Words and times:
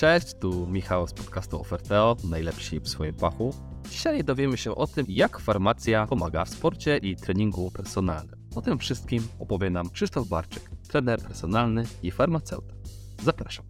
Cześć, 0.00 0.34
tu 0.34 0.66
Michał 0.66 1.06
z 1.06 1.12
podcastu 1.12 1.60
Oferteo, 1.60 2.16
najlepsi 2.24 2.80
w 2.80 2.88
swoim 2.88 3.14
pachu. 3.14 3.54
Dzisiaj 3.90 4.24
dowiemy 4.24 4.56
się 4.56 4.74
o 4.74 4.86
tym, 4.86 5.06
jak 5.08 5.38
farmacja 5.38 6.06
pomaga 6.06 6.44
w 6.44 6.48
sporcie 6.48 6.96
i 6.96 7.16
treningu 7.16 7.70
personalnym. 7.70 8.48
O 8.54 8.62
tym 8.62 8.78
wszystkim 8.78 9.28
opowie 9.38 9.70
nam 9.70 9.90
Krzysztof 9.90 10.28
Barczyk, 10.28 10.70
trener 10.88 11.22
personalny 11.22 11.84
i 12.02 12.10
farmaceuta. 12.10 12.74
Zapraszam. 13.22 13.64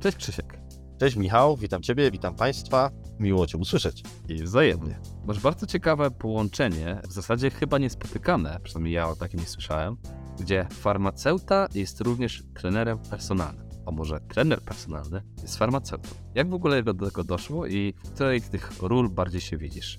Cześć 0.00 0.16
Krzysiek. 0.16 0.55
Cześć 0.98 1.16
Michał, 1.16 1.56
witam 1.56 1.82
Ciebie, 1.82 2.10
witam 2.10 2.34
Państwa. 2.34 2.90
Miło 3.18 3.46
Cię 3.46 3.58
usłyszeć. 3.58 4.02
I 4.28 4.42
wzajemnie. 4.42 5.00
Masz 5.26 5.40
bardzo 5.40 5.66
ciekawe 5.66 6.10
połączenie, 6.10 7.00
w 7.08 7.12
zasadzie 7.12 7.50
chyba 7.50 7.78
niespotykane, 7.78 8.60
przynajmniej 8.62 8.94
ja 8.94 9.08
o 9.08 9.16
takim 9.16 9.40
nie 9.40 9.46
słyszałem, 9.46 9.96
gdzie 10.40 10.66
farmaceuta 10.70 11.68
jest 11.74 12.00
również 12.00 12.42
trenerem 12.54 12.98
personalnym. 12.98 13.68
A 13.86 13.90
może 13.90 14.20
trener 14.20 14.60
personalny 14.60 15.22
jest 15.42 15.56
farmaceutą. 15.56 16.08
Jak 16.34 16.50
w 16.50 16.54
ogóle 16.54 16.82
do 16.82 16.94
tego 16.94 17.24
doszło 17.24 17.66
i 17.66 17.94
w 18.04 18.10
której 18.10 18.40
z 18.40 18.48
tych 18.50 18.72
ról 18.82 19.10
bardziej 19.10 19.40
się 19.40 19.56
widzisz? 19.56 19.98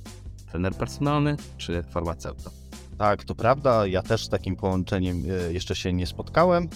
Trener 0.52 0.74
personalny 0.74 1.36
czy 1.58 1.84
farmaceuta? 1.84 2.50
Tak, 2.98 3.24
to 3.24 3.36
prawda. 3.36 3.88
Ja 3.88 4.04
też 4.04 4.26
z 4.26 4.30
takim 4.30 4.56
połączeniem 4.56 5.24
e, 5.48 5.54
jeszcze 5.54 5.76
się 5.76 5.94
nie 5.94 6.08
spotkałem. 6.08 6.70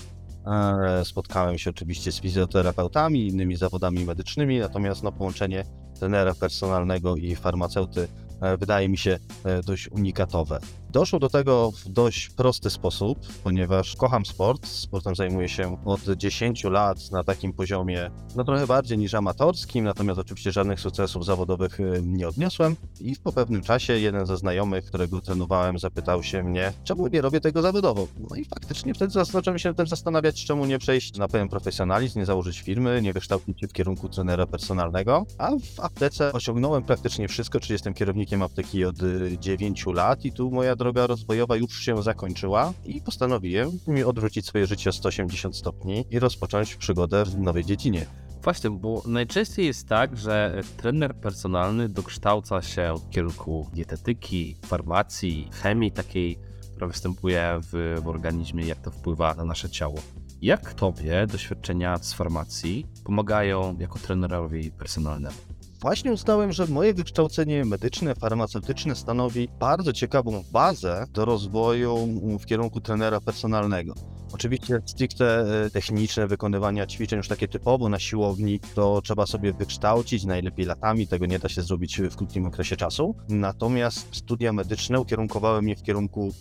E, 0.48 1.06
spotkałem 1.06 1.58
się 1.58 1.70
oczywiście 1.70 2.12
z 2.12 2.22
fizjoterapeutami, 2.22 3.28
innymi 3.28 3.56
zawodami 3.56 4.06
medycznymi, 4.06 4.60
natomiast 4.60 5.04
no, 5.04 5.12
połączenie 5.12 5.66
trenera 6.00 6.34
personalnego 6.34 7.16
i 7.16 7.36
farmaceuty 7.36 8.08
e, 8.42 8.58
wydaje 8.58 8.90
mi 8.90 8.98
się 8.98 9.20
dość 9.66 9.92
unikatowe. 9.92 10.60
Doszło 10.92 11.20
do 11.20 11.30
tego 11.30 11.72
w 11.72 11.90
dość 11.90 12.30
prosty 12.30 12.70
sposób, 12.70 13.20
ponieważ 13.44 13.96
kocham 13.96 14.26
sport. 14.26 14.68
Sportem 14.68 15.16
zajmuję 15.16 15.50
się 15.50 15.78
od 15.86 16.02
10 16.02 16.64
lat 16.64 17.12
na 17.12 17.24
takim 17.24 17.54
poziomie, 17.54 18.12
no 18.36 18.44
trochę 18.44 18.68
bardziej 18.68 18.98
niż 18.98 19.14
amatorskim, 19.14 19.86
natomiast 19.86 20.20
oczywiście 20.20 20.52
żadnych 20.52 20.80
sukcesów 20.80 21.26
zawodowych 21.26 21.80
y, 21.80 22.02
nie 22.06 22.28
odniosłem. 22.28 22.76
I 23.00 23.16
po 23.24 23.32
pewnym 23.32 23.62
czasie 23.62 24.00
jeden 24.00 24.26
ze 24.26 24.38
znajomych, 24.38 24.86
którego 24.86 25.22
trenowałem, 25.22 25.80
zapytał 25.80 26.24
się 26.24 26.44
mnie, 26.44 26.74
czemu 26.84 27.08
nie 27.08 27.22
robię 27.22 27.42
tego 27.42 27.62
zawodowo. 27.62 28.08
No 28.30 28.36
i 28.36 28.46
faktycznie 28.46 28.94
wtedy 28.94 29.14
zacząłem 29.26 29.60
się 29.60 29.74
tym 29.74 29.88
zastanawiać, 29.88 30.46
czemu 30.46 30.66
nie 30.66 30.80
przejść 30.80 31.18
na 31.18 31.28
pełen 31.28 31.50
profesjonalizm, 31.50 32.20
nie 32.20 32.26
założyć 32.26 32.62
firmy, 32.62 33.02
nie 33.02 33.14
wykształcić 33.14 33.62
się 33.62 33.68
w 33.68 33.74
kierunku 33.74 34.10
trenera 34.10 34.48
personalnego. 34.48 35.26
A 35.38 35.52
w 35.52 35.80
aptece 35.80 36.34
osiągnąłem 36.34 36.84
praktycznie 36.84 37.28
wszystko, 37.28 37.60
czyli 37.60 37.74
jestem 37.74 37.94
kierownikiem 37.94 38.42
apteki 38.42 38.86
od 38.86 38.96
9 39.40 39.84
y, 39.88 39.94
lat 39.94 40.26
i 40.26 40.32
tu 40.32 40.52
moja 40.52 40.76
droga 40.82 41.08
rozwojowa 41.08 41.56
już 41.56 41.80
się 41.80 42.04
zakończyła 42.04 42.74
i 42.86 43.02
postanowiłem 43.02 43.70
odwrócić 44.06 44.46
swoje 44.46 44.68
życie 44.68 44.90
o 44.90 44.94
180 44.94 45.58
stopni 45.58 46.06
i 46.10 46.20
rozpocząć 46.20 46.76
przygodę 46.76 47.26
w 47.26 47.40
nowej 47.40 47.66
dziedzinie. 47.66 48.06
Właśnie, 48.44 48.70
bo 48.70 49.04
najczęściej 49.06 49.66
jest 49.66 49.88
tak, 49.88 50.18
że 50.18 50.62
trener 50.78 51.16
personalny 51.16 51.90
dokształca 51.90 52.62
się 52.62 52.94
w 52.98 53.10
kierunku 53.10 53.70
dietetyki, 53.74 54.56
farmacji, 54.66 55.50
chemii 55.52 55.92
takiej, 55.92 56.38
która 56.72 56.88
występuje 56.88 57.60
w, 57.72 58.02
w 58.04 58.08
organizmie, 58.08 58.66
jak 58.66 58.82
to 58.82 58.92
wpływa 58.92 59.34
na 59.34 59.46
nasze 59.46 59.70
ciało. 59.70 59.96
Jak 60.42 60.74
tobie 60.74 61.28
doświadczenia 61.28 61.98
z 61.98 62.14
farmacji 62.14 62.86
pomagają 63.04 63.78
jako 63.80 64.00
trenerowi 64.00 64.72
personalnemu? 64.72 65.38
Właśnie 65.82 66.12
uznałem, 66.12 66.52
że 66.52 66.68
moje 66.68 66.94
wykształcenie 66.94 67.66
medyczne, 67.66 68.16
farmaceutyczne 68.16 68.96
stanowi 68.96 69.48
bardzo 69.60 69.94
ciekawą 69.94 70.44
bazę 70.52 71.06
do 71.14 71.26
rozwoju 71.26 72.08
w 72.40 72.46
kierunku 72.46 72.82
trenera 72.82 73.22
personalnego. 73.22 73.94
Oczywiście 74.34 74.82
stricte 74.86 75.46
e, 75.66 75.70
techniczne 75.70 76.28
wykonywania 76.28 76.88
ćwiczeń, 76.88 77.18
już 77.18 77.28
takie 77.28 77.48
typowo 77.48 77.90
na 77.90 78.00
siłowni, 78.00 78.60
to 78.76 79.02
trzeba 79.02 79.26
sobie 79.26 79.54
wykształcić, 79.54 80.24
najlepiej 80.24 80.66
latami, 80.66 81.08
tego 81.08 81.26
nie 81.26 81.40
da 81.40 81.50
się 81.50 81.62
zrobić 81.62 82.02
w 82.02 82.16
krótkim 82.16 82.46
okresie 82.46 82.78
czasu. 82.78 83.16
Natomiast 83.30 84.16
studia 84.16 84.54
medyczne 84.54 85.00
ukierunkowały 85.00 85.62
mnie 85.62 85.76
w 85.76 85.84
kierunku 85.84 86.34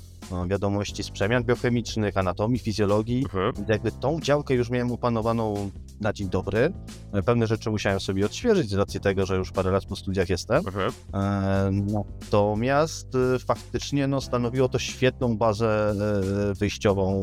wiadomości 0.49 1.03
z 1.03 1.11
przemian 1.11 1.45
biochemicznych, 1.45 2.17
anatomii, 2.17 2.59
fizjologii. 2.59 3.23
Mhm. 3.23 3.53
Jakby 3.69 3.93
tą 3.93 4.21
działkę 4.21 4.55
już 4.55 4.71
miałem 4.71 4.93
opanowaną 4.93 5.71
na 6.01 6.13
dzień 6.13 6.29
dobry. 6.29 6.73
Pewne 7.27 7.47
rzeczy 7.47 7.71
musiałem 7.71 8.01
sobie 8.01 8.27
odświeżyć 8.27 8.71
z 8.71 8.75
racji 8.75 9.01
tego, 9.01 9.27
że 9.27 9.37
już 9.37 9.53
parę 9.53 9.71
lat 9.71 9.87
po 9.87 9.97
studiach 9.97 10.29
jestem. 10.29 10.67
Mhm. 10.67 10.93
E, 11.15 11.71
natomiast 11.73 13.15
e, 13.15 13.39
faktycznie 13.39 14.07
no, 14.07 14.21
stanowiło 14.21 14.69
to 14.69 14.79
świetną 14.79 15.37
bazę 15.37 15.91
e, 16.51 16.55
wyjściową 16.55 17.23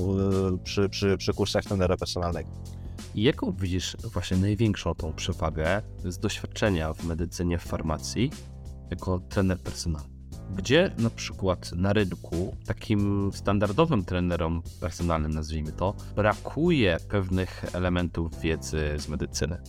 przy, 0.63 0.89
przy, 0.89 1.17
przy 1.17 1.33
kursach 1.33 1.63
trenera 1.63 1.97
personalnego. 1.97 2.49
I 3.15 3.23
jaką 3.23 3.51
widzisz 3.51 3.97
właśnie 4.13 4.37
największą 4.37 4.95
tą 4.95 5.13
przewagę 5.13 5.81
z 6.05 6.19
doświadczenia 6.19 6.93
w 6.93 7.03
medycynie, 7.03 7.57
w 7.57 7.63
farmacji 7.63 8.31
jako 8.91 9.19
trener 9.19 9.59
personalny? 9.59 10.16
Gdzie 10.55 10.91
na 10.97 11.09
przykład 11.09 11.71
na 11.71 11.93
rynku 11.93 12.55
takim 12.65 13.31
standardowym 13.33 14.05
trenerom 14.05 14.61
personalnym, 14.81 15.33
nazwijmy 15.33 15.71
to, 15.71 15.93
brakuje 16.15 16.97
pewnych 17.09 17.65
elementów 17.73 18.39
wiedzy 18.39 18.95
z 18.97 19.07
medycyny? 19.07 19.61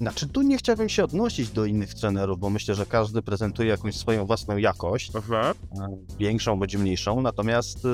Znaczy, 0.00 0.28
tu 0.28 0.42
nie 0.42 0.58
chciałbym 0.58 0.88
się 0.88 1.04
odnosić 1.04 1.50
do 1.50 1.64
innych 1.64 1.94
trenerów, 1.94 2.38
bo 2.38 2.50
myślę, 2.50 2.74
że 2.74 2.86
każdy 2.86 3.22
prezentuje 3.22 3.68
jakąś 3.68 3.96
swoją 3.96 4.26
własną 4.26 4.56
jakość, 4.56 5.12
Aha. 5.14 5.54
większą 6.18 6.58
bądź 6.58 6.76
mniejszą, 6.76 7.20
natomiast 7.22 7.84
y, 7.84 7.88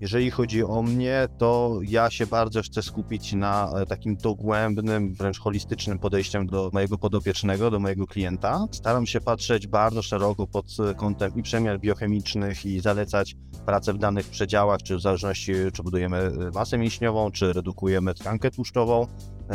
jeżeli 0.00 0.30
chodzi 0.30 0.64
o 0.64 0.82
mnie, 0.82 1.28
to 1.38 1.78
ja 1.82 2.10
się 2.10 2.26
bardzo 2.26 2.62
chcę 2.62 2.82
skupić 2.82 3.32
na 3.32 3.72
e, 3.76 3.86
takim 3.86 4.16
dogłębnym, 4.16 5.14
wręcz 5.14 5.40
holistycznym 5.40 5.98
podejściem 5.98 6.46
do 6.46 6.70
mojego 6.72 6.98
podopiecznego, 6.98 7.70
do 7.70 7.78
mojego 7.78 8.06
klienta. 8.06 8.66
Staram 8.72 9.06
się 9.06 9.20
patrzeć 9.20 9.66
bardzo 9.66 10.02
szeroko 10.02 10.46
pod 10.46 10.66
e, 10.90 10.94
kątem 10.94 11.32
i 11.36 11.42
przemian 11.42 11.78
biochemicznych 11.78 12.66
i 12.66 12.80
zalecać 12.80 13.36
pracę 13.66 13.92
w 13.92 13.98
danych 13.98 14.26
przedziałach, 14.26 14.82
czy 14.82 14.96
w 14.96 15.00
zależności, 15.00 15.52
czy 15.72 15.82
budujemy 15.82 16.16
e, 16.16 16.50
masę 16.54 16.78
mięśniową, 16.78 17.30
czy 17.30 17.52
redukujemy 17.52 18.14
tkankę 18.14 18.50
tłuszczową. 18.50 19.06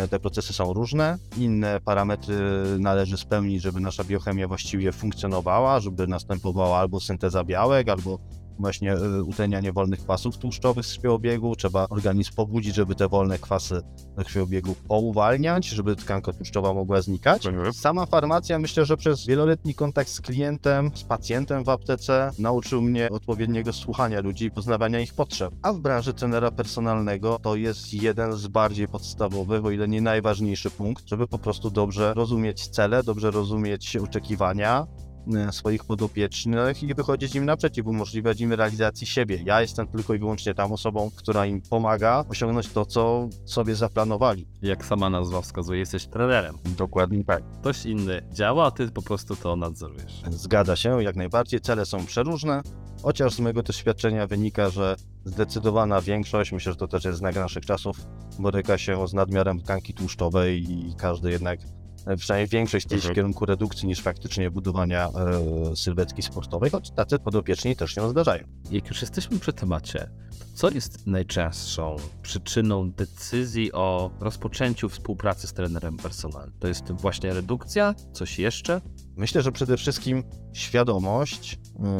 Te 0.10 0.20
procesy 0.20 0.54
są 0.54 0.74
różne. 0.74 1.18
Inne 1.38 1.80
parametry 1.86 2.36
należy 2.80 3.18
spełnić, 3.18 3.62
żeby 3.62 3.80
nasza 3.80 4.04
biochemia 4.04 4.48
właściwie 4.48 4.92
funkcjonowała, 4.92 5.80
żeby 5.80 6.08
następowała 6.08 6.80
albo 6.80 7.00
synteza 7.00 7.44
białek, 7.44 7.90
albo 7.90 8.20
właśnie 8.59 8.94
y, 8.94 9.24
utlenianie 9.24 9.74
wolnych 9.74 10.00
kwasów 10.00 10.38
tłuszczowych 10.38 10.86
z 10.86 10.94
krwiobiegu. 10.94 11.56
Trzeba 11.56 11.88
organizm 11.90 12.34
pobudzić, 12.36 12.75
żeby 12.75 12.96
te 12.96 13.08
wolne 13.08 13.40
kwasy 13.40 13.81
do 14.18 14.24
krwiobiegu 14.24 14.75
pouwalniać, 14.88 15.68
żeby 15.68 15.96
tkanka 15.96 16.34
tłuszczowa 16.34 16.74
mogła 16.74 17.02
znikać. 17.02 17.46
Mhm. 17.46 17.74
Sama 17.74 18.06
farmacja 18.06 18.59
myślę, 18.59 18.86
że 18.86 18.97
przez 18.97 19.25
wieloletni 19.25 19.74
kontakt 19.74 20.09
z 20.09 20.22
klientem, 20.22 20.92
z 20.94 21.03
pacjentem 21.03 21.63
w 21.63 21.69
aptece 21.69 22.31
nauczył 22.40 22.81
mnie 22.81 23.09
odpowiedniego 23.09 23.74
słuchania 23.74 24.22
ludzi 24.22 24.46
i 24.46 24.52
poznawania 24.52 25.00
ich 25.00 25.13
potrzeb. 25.13 25.53
A 25.62 25.74
w 25.74 25.80
branży 25.80 26.13
trenera 26.13 26.52
personalnego 26.52 27.40
to 27.42 27.56
jest 27.56 27.94
jeden 27.94 28.34
z 28.34 28.47
bardziej 28.47 28.88
podstawowych, 28.88 29.66
o 29.66 29.72
ile 29.72 29.88
nie 29.88 30.02
najważniejszy 30.02 30.72
punkt, 30.72 31.08
żeby 31.08 31.28
po 31.28 31.38
prostu 31.38 31.69
dobrze 31.69 32.13
rozumieć 32.13 32.68
cele, 32.68 33.03
dobrze 33.03 33.31
rozumieć 33.31 33.97
oczekiwania, 33.97 34.74
E, 34.74 35.12
swoich 35.51 35.85
podopiecznych 35.85 36.84
i 36.84 36.94
wychodzić 36.94 37.35
im 37.35 37.45
naprzeciw, 37.45 37.88
umożliwiać 37.88 38.41
im 38.41 38.53
realizacji 38.53 39.07
siebie. 39.07 39.39
Ja 39.45 39.61
jestem 39.61 39.88
tylko 39.88 40.13
i 40.13 40.19
wyłącznie 40.19 40.53
tam 40.53 40.72
osobą, 40.72 41.11
która 41.16 41.45
im 41.45 41.61
pomaga 41.61 42.25
osiągnąć 42.29 42.69
to, 42.69 42.85
co 42.85 43.29
sobie 43.45 43.75
zaplanowali. 43.75 44.47
Jak 44.62 44.86
sama 44.86 45.09
nazwa 45.09 45.42
wskazuje, 45.42 45.80
jesteś 45.80 46.06
trenerem. 46.06 46.56
Dokładnie 46.77 47.24
tak. 47.24 47.44
Ktoś 47.62 47.86
inny 47.86 48.21
działa, 48.31 48.65
a 48.65 48.71
ty 48.71 48.92
po 48.92 49.01
prostu 49.01 49.36
to 49.36 49.56
nadzorujesz. 49.56 50.21
Zgadza 50.30 50.75
się, 50.75 51.03
jak 51.03 51.15
najbardziej. 51.15 51.62
Cele 51.62 51.86
są 51.86 52.06
przeróżne, 52.06 52.62
chociaż 53.03 53.33
z 53.33 53.39
mojego 53.39 53.63
doświadczenia 53.63 54.27
wynika, 54.27 54.69
że 54.69 54.95
zdecydowana 55.25 56.01
większość, 56.01 56.51
myślę, 56.51 56.71
że 56.71 56.77
to 56.77 56.88
też 56.88 57.06
jest 57.06 57.18
znak 57.18 57.36
naszych 57.36 57.65
czasów, 57.65 57.98
boryka 58.39 58.77
się 58.77 59.07
z 59.07 59.13
nadmiarem 59.13 59.62
tkanki 59.62 59.94
tłuszczowej 59.94 60.71
i 60.71 60.95
każdy 60.98 61.31
jednak 61.31 61.59
przynajmniej 62.17 62.47
większość 62.47 62.94
mhm. 62.94 63.13
w 63.13 63.15
kierunku 63.15 63.45
redukcji 63.45 63.88
niż 63.88 64.01
faktycznie 64.01 64.51
budowania 64.51 65.07
e, 65.07 65.75
sylwetki 65.75 66.21
sportowej, 66.21 66.69
choć 66.69 66.91
tacy 66.91 67.19
podopieczni 67.19 67.75
też 67.75 67.95
się 67.95 68.09
zdarzają. 68.09 68.44
Jak 68.71 68.88
już 68.89 69.01
jesteśmy 69.01 69.39
przy 69.39 69.53
temacie, 69.53 70.09
co 70.53 70.69
jest 70.69 71.07
najczęstszą 71.07 71.95
przyczyną 72.21 72.91
decyzji 72.91 73.73
o 73.73 74.11
rozpoczęciu 74.19 74.89
współpracy 74.89 75.47
z 75.47 75.53
trenerem 75.53 75.97
personalnym? 75.97 76.55
To 76.59 76.67
jest 76.67 76.91
właśnie 76.91 77.33
redukcja? 77.33 77.95
Coś 78.13 78.39
jeszcze? 78.39 78.81
Myślę, 79.15 79.41
że 79.41 79.51
przede 79.51 79.77
wszystkim 79.77 80.23
świadomość 80.53 81.59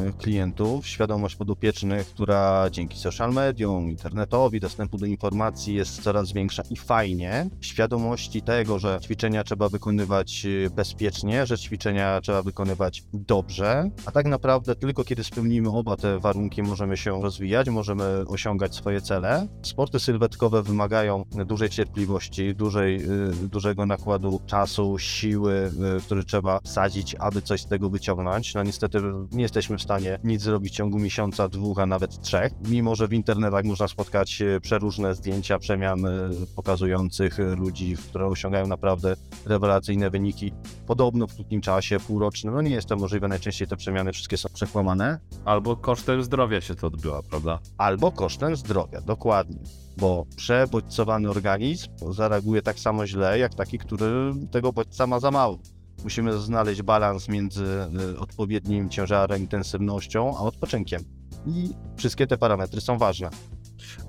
y, 0.10 0.14
klientów, 0.14 0.88
świadomość 0.88 1.36
podopiecznych, 1.36 2.08
która 2.08 2.70
dzięki 2.70 2.98
social 2.98 3.34
mediom, 3.34 3.90
internetowi, 3.90 4.60
dostępu 4.60 4.98
do 4.98 5.06
informacji 5.06 5.76
jest 5.76 6.02
coraz 6.02 6.32
większa 6.32 6.64
i 6.70 6.76
fajnie. 6.76 7.50
Świadomości 7.62 8.42
tego, 8.42 8.80
że 8.80 9.00
ćwiczenia 9.02 9.44
trzeba 9.44 9.70
wykonywać 9.70 10.46
y, 10.46 10.70
bezpiecznie, 10.76 11.46
że 11.46 11.58
ćwiczenia 11.58 12.22
trzeba 12.22 12.42
wykonywać 12.42 13.04
dobrze, 13.14 13.90
a 14.06 14.12
tak 14.12 14.26
naprawdę 14.26 14.76
tylko 14.76 15.04
kiedy 15.04 15.24
spełnimy 15.24 15.70
oba 15.70 15.98
te 15.98 16.20
warunki, 16.20 16.64
możemy 16.64 16.98
się 16.98 17.22
rozwijać, 17.22 17.70
możemy 17.70 18.26
osiągać 18.28 18.76
swoje 18.76 19.02
cele. 19.02 19.48
Sporty 19.62 20.00
sylwetkowe 20.00 20.64
wymagają 20.64 21.24
dużej 21.46 21.70
cierpliwości, 21.70 22.56
dużej, 22.56 22.96
y, 22.96 23.48
dużego 23.48 23.86
nakładu 23.86 24.42
czasu, 24.46 25.00
siły, 25.00 25.72
który 26.06 26.24
trzeba 26.24 26.60
wsadzić, 26.60 27.16
aby 27.20 27.42
coś 27.42 27.62
z 27.62 27.66
tego 27.66 27.90
wyciągnąć. 27.90 28.43
No 28.56 28.64
niestety 28.64 29.02
nie 29.32 29.42
jesteśmy 29.42 29.78
w 29.78 29.82
stanie 29.82 30.20
nic 30.24 30.42
zrobić 30.42 30.74
w 30.74 30.76
ciągu 30.76 31.00
miesiąca, 31.00 31.50
dwóch, 31.50 31.80
a 31.80 31.86
nawet 31.86 32.22
trzech. 32.22 32.54
Mimo, 32.70 32.96
że 32.96 33.08
w 33.08 33.14
internetach 33.14 33.66
można 33.66 33.88
spotkać 33.88 34.42
e, 34.42 34.60
przeróżne 34.60 35.16
zdjęcia, 35.16 35.60
przemian 35.60 36.06
e, 36.06 36.30
pokazujących 36.56 37.38
ludzi, 37.58 37.96
które 38.10 38.26
osiągają 38.26 38.68
naprawdę 38.68 39.16
rewelacyjne 39.46 40.10
wyniki, 40.10 40.54
podobno 40.88 41.28
w 41.28 41.36
krótkim 41.36 41.62
czasie, 41.62 42.00
półrocznym. 42.00 42.54
No 42.54 42.62
nie 42.62 42.72
jest 42.72 42.88
to 42.88 42.96
możliwe, 42.96 43.28
najczęściej 43.28 43.68
te 43.68 43.78
przemiany 43.78 44.14
wszystkie 44.14 44.38
są 44.38 44.50
przekłamane. 44.54 45.20
Albo 45.46 45.76
kosztem 45.76 46.24
zdrowia 46.24 46.62
się 46.62 46.76
to 46.76 46.88
odbywa, 46.88 47.22
prawda? 47.30 47.60
Albo 47.78 48.12
kosztem 48.12 48.56
zdrowia, 48.56 49.02
dokładnie 49.02 49.60
bo 49.98 50.26
przebodźcowany 50.36 51.30
organizm 51.30 51.90
zareaguje 52.12 52.62
tak 52.62 52.80
samo 52.80 53.08
źle, 53.08 53.40
jak 53.40 53.56
taki, 53.56 53.78
który 53.78 54.34
tego 54.52 54.74
bodźca 54.74 55.08
ma 55.08 55.20
za 55.20 55.32
mało. 55.32 55.60
Musimy 56.04 56.40
znaleźć 56.40 56.82
balans 56.82 57.30
między 57.30 57.66
y, 58.14 58.20
odpowiednim 58.20 58.90
ciężarem, 58.90 59.42
intensywnością, 59.42 60.38
a 60.38 60.40
odpoczynkiem. 60.40 61.04
I 61.46 61.70
wszystkie 61.98 62.28
te 62.28 62.38
parametry 62.38 62.82
są 62.82 62.98
ważne. 62.98 63.30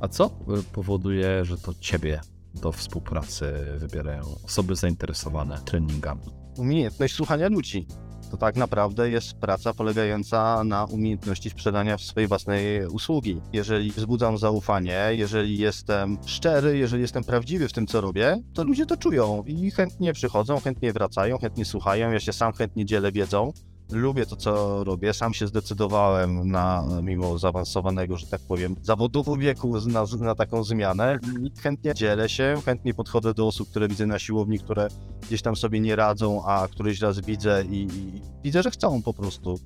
A 0.01 0.09
co 0.09 0.27
y, 0.27 0.63
powoduje, 0.63 1.45
że 1.45 1.59
to 1.59 1.75
ciebie 1.81 2.21
do 2.55 2.73
współpracy 2.73 3.53
wybierają 3.77 4.23
osoby 4.45 4.77
zainteresowane 4.77 5.59
treningami? 5.65 6.23
Umiejętność 6.57 7.15
słuchania 7.15 7.49
ludzi 7.49 7.87
to 8.35 8.39
tak 8.39 8.57
naprawdę 8.57 9.11
jest 9.11 9.35
praca 9.35 9.75
polegająca 9.75 10.65
na 10.65 10.85
umiejętności 10.85 11.51
sprzedania 11.51 11.99
swojej 11.99 12.29
własnej 12.29 12.87
usługi. 12.87 13.41
Jeżeli 13.53 13.91
wzbudzam 13.91 14.39
zaufanie, 14.39 15.01
jeżeli 15.11 15.59
jestem 15.59 16.19
szczery, 16.27 16.79
jeżeli 16.79 17.03
jestem 17.03 17.25
prawdziwy 17.25 17.69
w 17.69 17.73
tym, 17.73 17.87
co 17.87 18.01
robię, 18.01 18.43
to 18.55 18.65
ludzie 18.65 18.87
to 18.87 18.97
czują 18.97 19.45
i 19.47 19.71
chętnie 19.71 20.13
przychodzą, 20.13 20.61
chętnie 20.61 20.93
wracają, 20.93 21.39
chętnie 21.39 21.65
słuchają. 21.65 22.11
Ja 22.11 22.21
się 22.21 22.33
sam 22.33 22.53
chętnie 22.53 22.85
dzielę 22.85 23.13
wiedzą 23.13 23.53
lubię 23.91 24.27
to, 24.27 24.37
co 24.37 24.85
robię. 24.85 25.13
Sam 25.13 25.35
się 25.35 25.47
zdecydowałem 25.47 26.51
na, 26.51 26.85
mimo 27.03 27.39
zaawansowanego, 27.39 28.17
że 28.17 28.27
tak 28.27 28.41
powiem, 28.41 28.77
zawodowego 28.83 29.37
wieku 29.37 29.79
na, 29.87 30.05
na 30.21 30.35
taką 30.35 30.65
zmianę. 30.65 31.19
Chętnie 31.63 31.95
dzielę 31.95 32.29
się, 32.29 32.57
chętnie 32.65 32.95
podchodzę 32.95 33.35
do 33.35 33.47
osób, 33.47 33.71
które 33.71 33.89
widzę 33.89 34.07
na 34.07 34.19
siłowni, 34.19 34.59
które 34.59 34.89
gdzieś 35.23 35.43
tam 35.43 35.57
sobie 35.57 35.81
nie 35.81 35.97
radzą, 35.97 36.45
a 36.45 36.69
któryś 36.69 37.01
raz 37.01 37.21
widzę 37.21 37.65
i, 37.65 37.77
i 37.77 38.23
widzę, 38.45 38.63
że 38.63 38.71
chcą 38.71 39.03
po 39.03 39.15
prostu. 39.15 39.59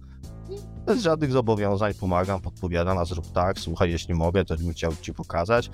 Bez 0.87 1.03
żadnych 1.03 1.33
zobowiązań 1.33 1.95
pomagam, 1.95 2.41
podpowiadam, 2.41 2.99
a 2.99 3.05
zrób 3.05 3.33
tak, 3.33 3.59
słuchaj, 3.59 3.91
jeśli 3.91 4.15
mogę, 4.15 4.45
to 4.45 4.57
bym 4.57 4.73
chciał 4.73 4.93
Ci 5.03 5.15
pokazać. 5.15 5.71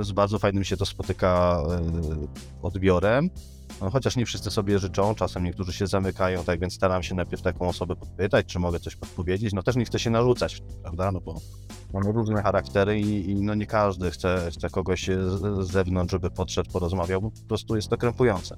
Z 0.00 0.12
bardzo 0.12 0.38
fajnym 0.38 0.64
się 0.64 0.76
to 0.76 0.86
spotyka 0.86 1.62
e, 1.70 1.82
odbiorem. 2.62 3.30
No, 3.80 3.90
chociaż 3.90 4.16
nie 4.16 4.26
wszyscy 4.26 4.50
sobie 4.50 4.78
życzą, 4.78 5.14
czasem 5.14 5.44
niektórzy 5.44 5.72
się 5.72 5.86
zamykają, 5.86 6.44
tak 6.44 6.60
więc 6.60 6.74
staram 6.74 7.02
się 7.02 7.14
najpierw 7.14 7.42
taką 7.42 7.68
osobę 7.68 7.96
podpytać, 7.96 8.46
czy 8.46 8.58
mogę 8.58 8.80
coś 8.80 8.96
podpowiedzieć. 8.96 9.52
No 9.52 9.62
też 9.62 9.76
nie 9.76 9.84
chcę 9.84 9.98
się 9.98 10.10
narzucać, 10.10 10.62
prawda? 10.82 11.12
No 11.12 11.20
bo 11.20 11.34
mamy 11.92 12.12
różne 12.12 12.42
charaktery 12.42 13.00
i, 13.00 13.30
i 13.30 13.34
no 13.34 13.54
nie 13.54 13.66
każdy 13.66 14.10
chce, 14.10 14.50
chce 14.50 14.70
kogoś 14.70 15.06
z, 15.06 15.66
z 15.66 15.72
zewnątrz, 15.72 16.12
żeby 16.12 16.30
podszedł, 16.30 16.70
porozmawiał, 16.70 17.22
bo 17.22 17.30
po 17.30 17.48
prostu 17.48 17.76
jest 17.76 17.88
to 17.88 17.96
krępujące. 17.96 18.56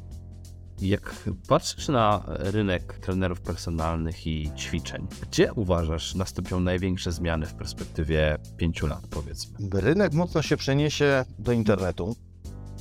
Jak 0.81 1.15
patrzysz 1.49 1.89
na 1.89 2.25
rynek 2.27 2.99
trenerów 2.99 3.41
personalnych 3.41 4.27
i 4.27 4.51
ćwiczeń, 4.57 5.07
gdzie 5.23 5.53
uważasz 5.53 6.15
nastąpią 6.15 6.61
największe 6.61 7.13
zmiany 7.13 7.47
w 7.47 7.55
perspektywie 7.55 8.39
pięciu 8.57 8.87
lat, 8.87 9.07
powiedzmy? 9.11 9.59
Rynek 9.73 10.13
mocno 10.13 10.43
się 10.43 10.57
przeniesie 10.57 11.25
do 11.39 11.53
internetu. 11.53 12.17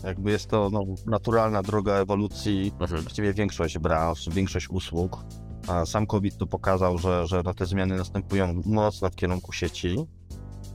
Jakby 0.06 0.32
jest 0.32 0.50
to 0.50 0.70
no, 0.70 0.84
naturalna 1.06 1.62
droga 1.62 1.94
ewolucji. 1.94 2.72
Mhm. 2.80 3.02
Właściwie 3.02 3.34
większość 3.34 3.80
branż, 3.80 4.30
większość 4.30 4.70
usług. 4.70 5.26
A 5.68 5.86
sam 5.86 6.08
COVID 6.08 6.38
to 6.38 6.48
pokazał, 6.48 6.98
że, 6.98 7.28
że 7.28 7.44
te 7.44 7.66
zmiany 7.66 7.98
następują 7.98 8.62
mocno 8.66 9.10
w 9.10 9.16
kierunku 9.16 9.52
sieci. 9.52 9.96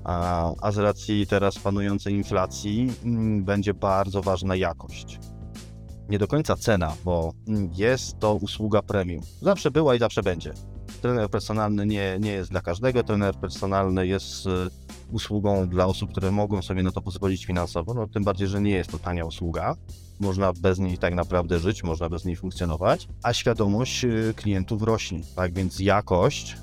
A, 0.05 0.51
a 0.63 0.73
z 0.73 0.79
racji 0.79 1.27
teraz 1.27 1.59
panującej 1.59 2.15
inflacji 2.15 2.89
m, 3.05 3.17
mm, 3.17 3.45
będzie 3.45 3.75
bardzo 3.75 4.23
ważna 4.23 4.57
jakość. 4.57 5.19
Nie 6.09 6.19
do 6.19 6.27
końca 6.27 6.57
cena, 6.57 6.93
bo 7.05 7.33
mm, 7.49 7.71
jest 7.75 8.19
to 8.19 8.35
usługa 8.35 8.83
premium. 8.83 9.23
Zawsze 9.43 9.71
była 9.71 9.95
i 9.95 9.99
zawsze 9.99 10.23
będzie. 10.23 10.53
Trener 11.03 11.31
personalny 11.31 11.87
nie, 11.87 12.19
nie 12.21 12.33
jest 12.33 12.51
dla 12.51 12.61
każdego. 12.61 13.03
Trener 13.03 13.35
personalny 13.35 14.07
jest 14.07 14.47
y, 14.47 14.51
usługą 15.13 15.69
dla 15.69 15.87
osób, 15.87 16.11
które 16.11 16.31
mogą 16.31 16.63
sobie 16.63 16.83
na 16.83 16.93
to 16.93 17.01
pozwolić 17.01 17.47
finansowo, 17.47 17.95
no 17.95 18.07
tym 18.07 18.25
bardziej, 18.25 18.49
że 18.49 18.61
nie 18.61 18.71
jest 18.71 18.91
to 18.91 18.99
tania 18.99 19.25
usługa. 19.25 19.77
Można 20.21 20.53
bez 20.53 20.79
niej 20.79 20.99
tak 20.99 21.15
naprawdę 21.15 21.59
żyć, 21.59 21.83
można 21.83 22.09
bez 22.09 22.25
niej 22.25 22.37
funkcjonować, 22.37 23.09
a 23.23 23.33
świadomość 23.33 24.05
y, 24.05 24.35
klientów 24.37 24.83
rośnie. 24.83 25.21
Tak 25.37 25.55
więc 25.55 25.81
jakość 25.81 26.57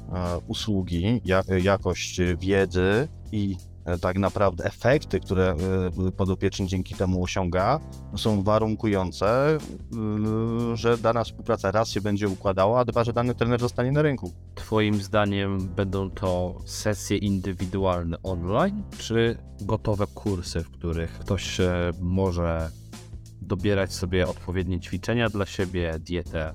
usługi, 0.47 1.21
jakość 1.63 2.19
wiedzy 2.39 3.07
i 3.31 3.57
tak 4.01 4.17
naprawdę 4.17 4.65
efekty, 4.65 5.19
które 5.19 5.55
e, 6.07 6.11
podopieczny 6.11 6.67
dzięki 6.67 6.95
temu 6.95 7.23
osiąga, 7.23 7.79
są 8.15 8.43
warunkujące, 8.43 9.57
e, 9.57 9.57
że 10.73 10.97
dana 10.97 11.23
współpraca 11.23 11.71
raz 11.71 11.89
się 11.89 12.01
będzie 12.01 12.29
układała, 12.29 12.79
a 12.79 12.85
dwa, 12.85 13.03
że 13.03 13.13
dany 13.13 13.35
trener 13.35 13.59
zostanie 13.59 13.91
na 13.91 14.01
rynku. 14.01 14.33
Twoim 14.55 15.01
zdaniem 15.01 15.67
będą 15.67 16.11
to 16.11 16.55
sesje 16.65 17.17
indywidualne 17.17 18.17
online, 18.23 18.83
czy 18.97 19.37
gotowe 19.61 20.07
kursy, 20.07 20.63
w 20.63 20.71
których 20.71 21.19
ktoś 21.19 21.57
może 22.01 22.71
dobierać 23.41 23.93
sobie 23.93 24.27
odpowiednie 24.27 24.79
ćwiczenia 24.79 25.29
dla 25.29 25.45
siebie, 25.45 25.99
dietę 25.99 26.53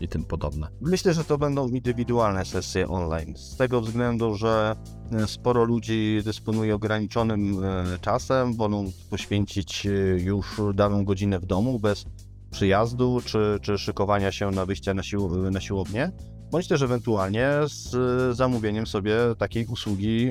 i 0.00 0.08
tym 0.08 0.24
podobne? 0.24 0.68
Myślę, 0.80 1.14
że 1.14 1.24
to 1.24 1.38
będą 1.38 1.68
indywidualne 1.68 2.44
sesje 2.44 2.88
online. 2.88 3.36
Z 3.36 3.56
tego 3.56 3.80
względu, 3.80 4.34
że 4.34 4.76
e, 5.12 5.26
sporo 5.26 5.64
ludzi 5.64 6.20
dysponuje 6.24 6.74
ograniczonym 6.74 7.64
e, 7.64 7.84
czasem, 8.00 8.54
wolą 8.54 8.92
poświęcić 9.10 9.86
e, 9.86 9.90
już 10.20 10.60
daną 10.74 11.04
godzinę 11.04 11.40
w 11.40 11.46
domu 11.46 11.78
bez 11.78 12.04
przyjazdu 12.50 13.20
czy, 13.24 13.58
czy 13.62 13.78
szykowania 13.78 14.32
się 14.32 14.50
na 14.50 14.66
wyjście 14.66 14.94
na, 14.94 15.02
sił, 15.02 15.50
na 15.50 15.60
siłownię, 15.60 16.12
bądź 16.50 16.68
też 16.68 16.82
ewentualnie 16.82 17.50
z 17.66 17.96
zamówieniem 18.36 18.86
sobie 18.86 19.16
takiej 19.38 19.66
usługi 19.66 20.30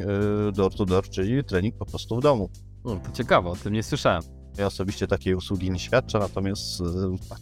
door 0.53 0.75
to 0.75 0.85
door, 0.85 1.09
czyli 1.09 1.43
trening 1.43 1.77
po 1.77 1.85
prostu 1.85 2.17
w 2.17 2.21
domu. 2.21 2.49
To 2.83 3.11
ciekawe, 3.13 3.49
o 3.49 3.55
tym 3.55 3.73
nie 3.73 3.83
słyszałem. 3.83 4.23
Ja 4.57 4.67
osobiście 4.67 5.07
takiej 5.07 5.35
usługi 5.35 5.71
nie 5.71 5.79
świadczę, 5.79 6.19
natomiast 6.19 6.83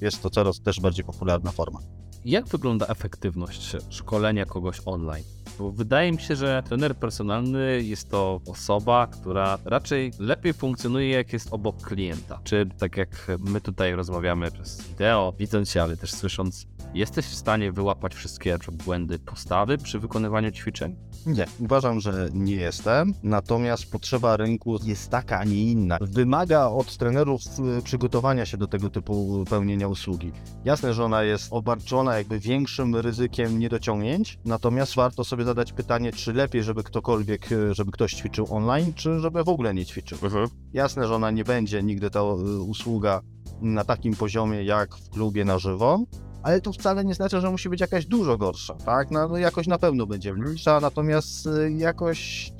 jest 0.01 0.21
to 0.21 0.29
coraz 0.29 0.61
też 0.61 0.79
bardziej 0.79 1.05
popularna 1.05 1.51
forma. 1.51 1.79
Jak 2.25 2.47
wygląda 2.47 2.87
efektywność 2.87 3.75
szkolenia 3.89 4.45
kogoś 4.45 4.81
online? 4.85 5.23
Bo 5.59 5.71
wydaje 5.71 6.11
mi 6.11 6.21
się, 6.21 6.35
że 6.35 6.63
trener 6.65 6.95
personalny 6.95 7.83
jest 7.83 8.09
to 8.09 8.41
osoba, 8.47 9.07
która 9.07 9.57
raczej 9.65 10.11
lepiej 10.19 10.53
funkcjonuje, 10.53 11.09
jak 11.09 11.33
jest 11.33 11.47
obok 11.53 11.81
klienta. 11.81 12.39
Czy 12.43 12.69
tak 12.77 12.97
jak 12.97 13.27
my 13.39 13.61
tutaj 13.61 13.95
rozmawiamy 13.95 14.51
przez 14.51 14.87
wideo, 14.87 15.33
widząc 15.39 15.69
się, 15.69 15.81
ale 15.81 15.97
też 15.97 16.11
słysząc, 16.11 16.67
jesteś 16.93 17.25
w 17.25 17.35
stanie 17.35 17.71
wyłapać 17.71 18.15
wszystkie 18.15 18.57
błędy 18.85 19.19
postawy 19.19 19.77
przy 19.77 19.99
wykonywaniu 19.99 20.51
ćwiczeń? 20.51 20.95
Nie, 21.25 21.45
uważam, 21.59 21.99
że 21.99 22.29
nie 22.33 22.55
jestem. 22.55 23.13
Natomiast 23.23 23.91
potrzeba 23.91 24.37
rynku 24.37 24.79
jest 24.83 25.09
taka, 25.09 25.39
a 25.39 25.43
nie 25.43 25.63
inna. 25.63 25.97
Wymaga 26.01 26.65
od 26.67 26.97
trenerów 26.97 27.41
y, 27.79 27.81
przygotowania 27.81 28.45
się 28.45 28.57
do 28.57 28.67
tego 28.67 28.89
typu 28.89 29.45
pełnienia 29.49 29.87
usługi. 29.87 30.31
Jasne, 30.65 30.93
że 30.93 31.05
ona 31.05 31.23
jest 31.23 31.47
obarczona 31.53 32.17
jakby 32.17 32.39
większym 32.39 32.95
ryzykiem 32.95 33.59
niedociągnięć, 33.59 34.39
natomiast 34.45 34.95
warto 34.95 35.23
sobie 35.23 35.45
zadać 35.47 35.73
pytanie, 35.73 36.11
czy 36.11 36.33
lepiej, 36.33 36.63
żeby 36.63 36.83
ktokolwiek, 36.83 37.51
y, 37.51 37.73
żeby 37.73 37.91
ktoś 37.91 38.13
ćwiczył 38.13 38.47
online, 38.49 38.93
czy 38.93 39.19
żeby 39.19 39.43
w 39.43 39.49
ogóle 39.49 39.73
nie 39.73 39.85
ćwiczył. 39.85 40.17
Mhm. 40.23 40.47
Jasne, 40.73 41.07
że 41.07 41.15
ona 41.15 41.31
nie 41.31 41.43
będzie 41.43 41.83
nigdy 41.83 42.09
ta 42.09 42.19
y, 42.19 42.23
usługa 42.61 43.21
na 43.61 43.83
takim 43.83 44.15
poziomie 44.15 44.63
jak 44.63 44.95
w 44.95 45.09
klubie 45.09 45.45
na 45.45 45.59
żywo, 45.59 45.99
ale 46.43 46.61
to 46.61 46.73
wcale 46.73 47.05
nie 47.05 47.13
znaczy, 47.13 47.41
że 47.41 47.51
musi 47.51 47.69
być 47.69 47.81
jakaś 47.81 48.05
dużo 48.05 48.37
gorsza, 48.37 48.73
tak? 48.73 49.11
No, 49.11 49.27
no 49.27 49.37
jakoś 49.37 49.67
na 49.67 49.77
pewno 49.77 50.05
będzie 50.05 50.33
mniejsza, 50.33 50.79
natomiast 50.79 51.45
y, 51.47 51.71
jakoś, 51.71 52.51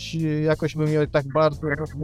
jakoś 0.44 0.76
bym 0.76 0.94
ją 0.94 1.08
tak 1.08 1.26
bardzo 1.34 1.62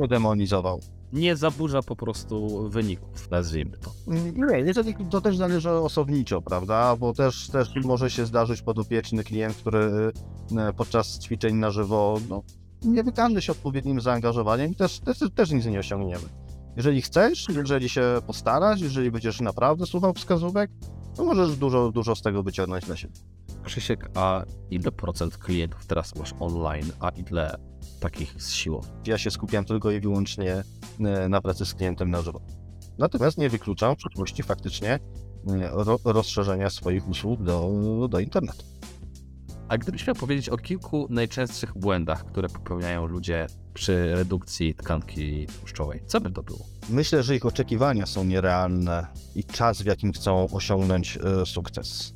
demonizował. 0.10 0.80
Nie 1.14 1.36
zaburza 1.36 1.82
po 1.82 1.96
prostu 1.96 2.70
wyników, 2.70 3.32
nazwijmy 3.32 3.78
to. 3.78 3.92
Nie, 4.08 4.60
jeżeli 4.60 4.96
to 5.10 5.22
też 5.22 5.38
zależy 5.38 5.70
osobniczo, 5.70 6.42
prawda? 6.42 6.96
Bo 6.96 7.14
też, 7.14 7.48
też 7.48 7.76
może 7.84 8.10
się 8.10 8.26
zdarzyć 8.26 8.62
podopieczny 8.62 9.24
klient, 9.24 9.56
który 9.56 10.12
e, 10.58 10.74
podczas 10.74 11.20
ćwiczeń 11.20 11.56
na 11.56 11.72
żywo 11.72 12.20
no, 12.30 12.44
nie 12.86 13.04
wykaże 13.04 13.42
się 13.42 13.52
odpowiednim 13.52 14.02
zaangażowaniem 14.02 14.72
i 14.72 14.76
też, 14.76 15.00
też, 15.00 15.18
też 15.36 15.52
nic 15.52 15.66
nie 15.66 15.80
osiągniemy. 15.80 16.24
Jeżeli 16.78 17.02
chcesz, 17.02 17.48
jeżeli 17.56 17.90
się 17.90 18.04
postarasz, 18.28 18.82
jeżeli 18.82 19.12
będziesz 19.12 19.42
naprawdę 19.42 19.86
słuchał 19.86 20.14
wskazówek, 20.14 20.72
to 21.16 21.26
możesz 21.26 21.58
dużo, 21.58 21.92
dużo 21.92 22.16
z 22.16 22.22
tego 22.22 22.44
wyciągnąć 22.44 22.86
dla 22.86 22.96
siebie. 22.96 23.14
Krzysiek, 23.64 24.10
a 24.16 24.44
ile 24.70 24.92
procent 24.92 25.38
klientów 25.38 25.86
teraz 25.86 26.16
masz 26.16 26.34
online, 26.40 26.92
a 27.00 27.10
ile 27.10 27.56
takich 28.00 28.42
z 28.42 28.52
siłą? 28.52 28.82
Ja 29.08 29.18
się 29.18 29.32
skupiam 29.32 29.66
tylko 29.66 29.92
i 29.92 30.00
wyłącznie 30.00 30.64
e, 31.00 31.30
na 31.30 31.42
pracy 31.42 31.66
z 31.66 31.74
klientem 31.74 32.12
na 32.12 32.22
żywo. 32.22 32.42
Natomiast 32.98 33.38
nie 33.38 33.50
wykluczam 33.50 33.96
w 33.96 33.98
przyszłości 33.98 34.44
faktycznie 34.44 34.90
e, 34.92 35.00
ro, 35.72 36.00
rozszerzenia 36.06 36.70
swoich 36.70 37.08
usług 37.08 37.44
do, 37.44 37.70
do 38.10 38.20
internetu. 38.20 38.66
A 39.68 39.78
gdybyś 39.78 40.08
miał 40.08 40.16
powiedzieć 40.16 40.50
o 40.50 40.58
kilku 40.58 41.08
najczęstszych 41.10 41.78
błędach, 41.78 42.26
które 42.26 42.50
popełniają 42.50 43.06
ludzie 43.06 43.48
przy 43.74 44.16
redukcji 44.16 44.76
tkanki 44.76 45.48
tłuszczowej, 45.60 46.04
co 46.06 46.22
by 46.22 46.32
to 46.32 46.44
było? 46.44 46.66
Myślę, 46.90 47.24
że 47.24 47.36
ich 47.36 47.46
oczekiwania 47.46 48.06
są 48.06 48.24
nierealne 48.24 49.08
i 49.36 49.44
czas, 49.44 49.82
w 49.82 49.86
jakim 49.86 50.12
chcą 50.12 50.48
osiągnąć 50.52 51.18
e, 51.18 51.46
sukces. 51.46 52.14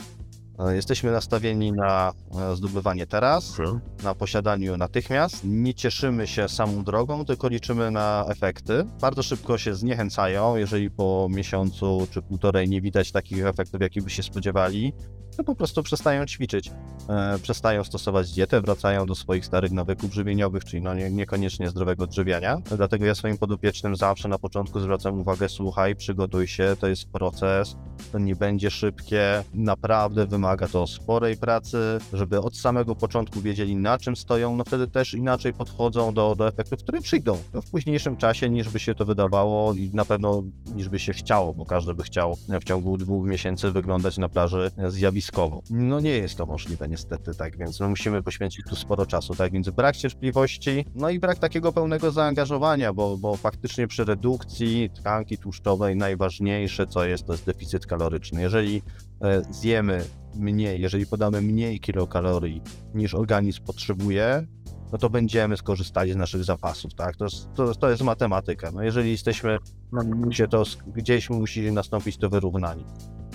E, 0.59 0.75
jesteśmy 0.75 1.11
nastawieni 1.11 1.71
na 1.71 2.11
e, 2.51 2.55
zdobywanie 2.55 3.07
teraz, 3.07 3.57
na 4.03 4.15
posiadaniu 4.15 4.77
natychmiast. 4.77 5.41
Nie 5.43 5.73
cieszymy 5.73 6.27
się 6.27 6.49
samą 6.49 6.83
drogą, 6.83 7.25
tylko 7.25 7.47
liczymy 7.47 7.91
na 7.91 8.25
efekty. 8.29 8.85
Bardzo 9.01 9.23
szybko 9.23 9.57
się 9.57 9.75
zniechęcają, 9.75 10.55
jeżeli 10.55 10.91
po 10.91 11.27
miesiącu 11.31 12.07
czy 12.11 12.21
półtorej 12.21 12.69
nie 12.69 12.81
widać 12.81 13.11
takich 13.11 13.45
efektów, 13.45 13.81
jakich 13.81 14.03
by 14.03 14.09
się 14.09 14.23
spodziewali 14.23 14.93
to 15.37 15.43
po 15.43 15.55
prostu 15.55 15.83
przestają 15.83 16.25
ćwiczyć, 16.25 16.71
e, 17.09 17.39
przestają 17.39 17.83
stosować 17.83 18.31
dietę, 18.31 18.61
wracają 18.61 19.05
do 19.05 19.15
swoich 19.15 19.45
starych 19.45 19.71
nawyków 19.71 20.13
żywieniowych, 20.13 20.65
czyli 20.65 20.81
no 20.81 20.93
nie, 20.93 21.11
niekoniecznie 21.11 21.69
zdrowego 21.69 22.03
odżywiania. 22.03 22.57
Dlatego 22.77 23.05
ja 23.05 23.15
swoim 23.15 23.37
podopiecznym 23.37 23.95
zawsze 23.95 24.27
na 24.27 24.39
początku 24.39 24.79
zwracam 24.79 25.19
uwagę, 25.19 25.49
słuchaj, 25.49 25.95
przygotuj 25.95 26.47
się, 26.47 26.75
to 26.79 26.87
jest 26.87 27.09
proces, 27.09 27.75
to 28.11 28.19
nie 28.19 28.35
będzie 28.35 28.71
szybkie, 28.71 29.43
naprawdę 29.53 30.25
wymaga 30.25 30.67
to 30.67 30.87
sporej 30.87 31.37
pracy, 31.37 31.77
żeby 32.13 32.41
od 32.41 32.57
samego 32.57 32.95
początku 32.95 33.41
wiedzieli 33.41 33.75
na 33.75 33.97
czym 33.97 34.15
stoją, 34.15 34.55
no 34.55 34.63
wtedy 34.63 34.87
też 34.87 35.13
inaczej 35.13 35.53
podchodzą 35.53 36.13
do, 36.13 36.35
do 36.35 36.47
efektów, 36.47 36.79
które 36.79 37.01
przyjdą. 37.01 37.37
No 37.53 37.61
w 37.61 37.69
późniejszym 37.69 38.17
czasie 38.17 38.49
niż 38.49 38.69
by 38.69 38.79
się 38.79 38.95
to 38.95 39.05
wydawało 39.05 39.73
i 39.73 39.91
na 39.93 40.05
pewno 40.05 40.43
niż 40.75 40.89
by 40.89 40.99
się 40.99 41.13
chciało, 41.13 41.53
bo 41.53 41.65
każdy 41.65 41.93
by 41.93 42.03
chciał 42.03 42.35
w 42.61 42.63
ciągu 42.63 42.97
dwóch 42.97 43.27
miesięcy 43.27 43.71
wyglądać 43.71 44.17
na 44.17 44.29
plaży 44.29 44.71
zjawiskowo. 44.87 45.61
No 45.69 45.99
nie 45.99 46.09
jest 46.09 46.37
to 46.37 46.45
możliwe 46.45 46.87
niestety, 46.87 47.31
tak 47.35 47.57
więc 47.57 47.79
no, 47.79 47.89
musimy 47.89 48.23
poświęcić 48.23 48.65
tu 48.69 48.75
sporo 48.75 49.05
czasu, 49.05 49.35
tak 49.35 49.51
więc 49.51 49.69
brak 49.69 49.95
cierpliwości, 49.95 50.85
no 50.95 51.09
i 51.09 51.19
brak 51.19 51.39
takiego 51.39 51.71
pełnego 51.71 52.11
zaangażowania, 52.11 52.93
bo, 52.93 53.17
bo 53.17 53.35
faktycznie 53.35 53.87
przy 53.87 54.05
redukcji 54.05 54.89
tkanki 54.89 55.37
tłuszczowej 55.37 55.95
najważniejsze 55.95 56.87
co 56.87 57.05
jest, 57.05 57.25
to 57.25 57.33
jest 57.33 57.45
deficyt 57.45 57.85
kaloryczny. 57.97 58.41
Jeżeli 58.41 58.81
e, 59.21 59.41
zjemy 59.49 60.03
mniej, 60.35 60.81
jeżeli 60.81 61.05
podamy 61.05 61.41
mniej 61.41 61.79
kilokalorii 61.79 62.61
niż 62.93 63.15
organizm 63.15 63.63
potrzebuje, 63.63 64.47
no 64.91 64.97
to 64.97 65.09
będziemy 65.09 65.57
skorzystali 65.57 66.13
z 66.13 66.15
naszych 66.15 66.43
zapasów, 66.43 66.93
tak? 66.93 67.15
To 67.15 67.25
to, 67.55 67.75
to 67.75 67.89
jest 67.89 68.03
matematyka. 68.03 68.71
No 68.71 68.83
jeżeli 68.83 69.11
jesteśmy 69.11 69.57
na 69.91 70.03
minusie, 70.03 70.47
to 70.49 70.63
gdzieś 70.87 71.29
musi 71.29 71.71
nastąpić 71.71 72.17
to 72.17 72.29
wyrównanie. 72.29 72.83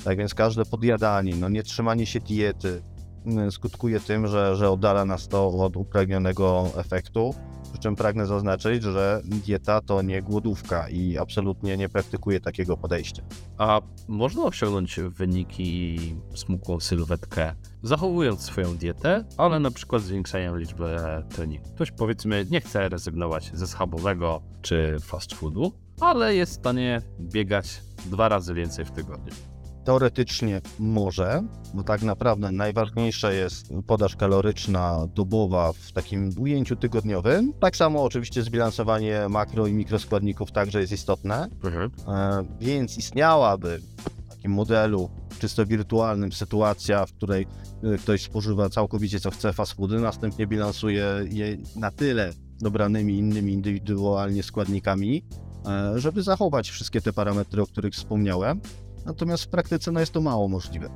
Tak 0.04 0.18
więc 0.18 0.34
każde 0.34 0.64
podjadanie, 0.64 1.36
no 1.36 1.48
nie 1.48 1.62
trzymanie 1.62 2.06
się 2.06 2.20
diety 2.20 2.82
mm, 3.26 3.52
skutkuje 3.52 4.00
tym, 4.00 4.26
że, 4.26 4.56
że 4.56 4.70
oddala 4.70 5.04
nas 5.04 5.28
to 5.28 5.48
od 5.48 5.76
upragnionego 5.76 6.66
efektu. 6.76 7.34
Czym 7.82 7.96
pragnę 7.96 8.26
zaznaczyć, 8.26 8.82
że 8.82 9.22
dieta 9.24 9.80
to 9.80 10.02
nie 10.02 10.22
głodówka 10.22 10.88
i 10.88 11.18
absolutnie 11.18 11.76
nie 11.76 11.88
praktykuję 11.88 12.40
takiego 12.40 12.76
podejścia. 12.76 13.22
A 13.58 13.80
można 14.08 14.44
osiągnąć 14.44 15.00
wyniki 15.00 15.94
i 15.94 16.16
smukłą 16.34 16.80
sylwetkę, 16.80 17.54
zachowując 17.82 18.40
swoją 18.40 18.76
dietę, 18.76 19.24
ale 19.36 19.60
na 19.60 19.70
przykład 19.70 20.02
zwiększając 20.02 20.58
liczbę 20.58 21.22
treningów. 21.28 21.72
Ktoś 21.72 21.90
powiedzmy 21.90 22.46
nie 22.50 22.60
chce 22.60 22.88
rezygnować 22.88 23.50
ze 23.54 23.66
schabowego 23.66 24.42
czy 24.62 24.96
fast 25.00 25.34
foodu, 25.34 25.72
ale 26.00 26.34
jest 26.34 26.52
w 26.52 26.56
stanie 26.56 27.02
biegać 27.20 27.82
dwa 28.06 28.28
razy 28.28 28.54
więcej 28.54 28.84
w 28.84 28.90
tygodniu. 28.90 29.51
Teoretycznie 29.84 30.60
może, 30.78 31.42
bo 31.74 31.82
tak 31.82 32.02
naprawdę 32.02 32.52
najważniejsza 32.52 33.32
jest 33.32 33.66
podaż 33.86 34.16
kaloryczna 34.16 35.06
dobowa 35.14 35.72
w 35.72 35.92
takim 35.92 36.30
ujęciu 36.38 36.76
tygodniowym. 36.76 37.52
Tak 37.60 37.76
samo 37.76 38.02
oczywiście 38.02 38.42
zbilansowanie 38.42 39.28
makro 39.28 39.66
i 39.66 39.72
mikroskładników 39.72 40.52
także 40.52 40.80
jest 40.80 40.92
istotne, 40.92 41.48
mhm. 41.64 41.90
e, 42.08 42.44
więc 42.60 42.98
istniałaby 42.98 43.80
w 44.26 44.28
takim 44.28 44.52
modelu 44.52 45.10
czysto 45.38 45.66
wirtualnym 45.66 46.32
sytuacja, 46.32 47.06
w 47.06 47.12
której 47.12 47.46
e, 47.82 47.98
ktoś 47.98 48.22
spożywa 48.22 48.68
całkowicie 48.68 49.20
co 49.20 49.30
chce 49.30 49.52
fast 49.52 49.72
foody, 49.72 50.00
następnie 50.00 50.46
bilansuje 50.46 51.06
je 51.30 51.56
na 51.76 51.90
tyle 51.90 52.32
dobranymi 52.60 53.18
innymi 53.18 53.52
indywidualnie 53.52 54.42
składnikami, 54.42 55.24
e, 55.66 56.00
żeby 56.00 56.22
zachować 56.22 56.70
wszystkie 56.70 57.00
te 57.00 57.12
parametry, 57.12 57.62
o 57.62 57.66
których 57.66 57.94
wspomniałem. 57.94 58.60
Natomiast 59.06 59.44
w 59.44 59.48
praktyce 59.48 59.92
no, 59.92 60.00
jest 60.00 60.12
to 60.12 60.20
mało 60.20 60.48
możliwe. 60.48 60.88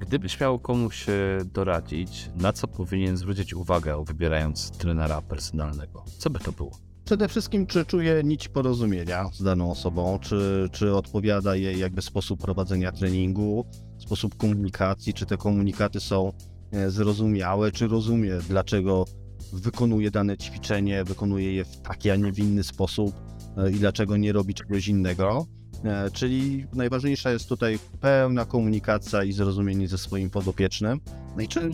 Gdybyś 0.00 0.40
miał 0.40 0.58
komuś 0.58 1.08
e, 1.08 1.12
doradzić, 1.44 2.30
na 2.36 2.52
co 2.52 2.68
powinien 2.68 3.16
zwrócić 3.16 3.54
uwagę, 3.54 4.04
wybierając 4.06 4.70
trenera 4.70 5.22
personalnego, 5.22 6.04
co 6.18 6.30
by 6.30 6.38
to 6.38 6.52
było? 6.52 6.70
Przede 7.04 7.28
wszystkim, 7.28 7.66
czy 7.66 7.84
czuje 7.84 8.22
nić 8.24 8.48
porozumienia 8.48 9.28
z 9.32 9.42
daną 9.42 9.70
osobą, 9.70 10.18
czy, 10.18 10.68
czy 10.72 10.94
odpowiada 10.94 11.56
jej 11.56 11.78
jakby 11.78 12.02
sposób 12.02 12.40
prowadzenia 12.40 12.92
treningu, 12.92 13.66
sposób 13.98 14.36
komunikacji, 14.36 15.14
czy 15.14 15.26
te 15.26 15.36
komunikaty 15.36 16.00
są 16.00 16.32
e, 16.72 16.90
zrozumiałe, 16.90 17.72
czy 17.72 17.88
rozumie, 17.88 18.32
dlaczego 18.48 19.04
wykonuje 19.52 20.10
dane 20.10 20.38
ćwiczenie, 20.38 21.04
wykonuje 21.04 21.52
je 21.54 21.64
w 21.64 21.76
taki, 21.76 22.10
a 22.10 22.16
nie 22.16 22.32
w 22.32 22.38
inny 22.38 22.62
sposób 22.62 23.14
e, 23.56 23.70
i 23.70 23.74
dlaczego 23.74 24.16
nie 24.16 24.32
robi 24.32 24.54
czegoś 24.54 24.88
innego. 24.88 25.46
E, 25.84 26.10
czyli 26.10 26.66
najważniejsza 26.72 27.30
jest 27.30 27.48
tutaj 27.48 27.78
pełna 28.00 28.44
komunikacja 28.44 29.24
i 29.24 29.32
zrozumienie 29.32 29.88
ze 29.88 29.98
swoim 29.98 30.30
podopiecznym. 30.30 31.00
No 31.36 31.42
i 31.42 31.48
czy 31.48 31.70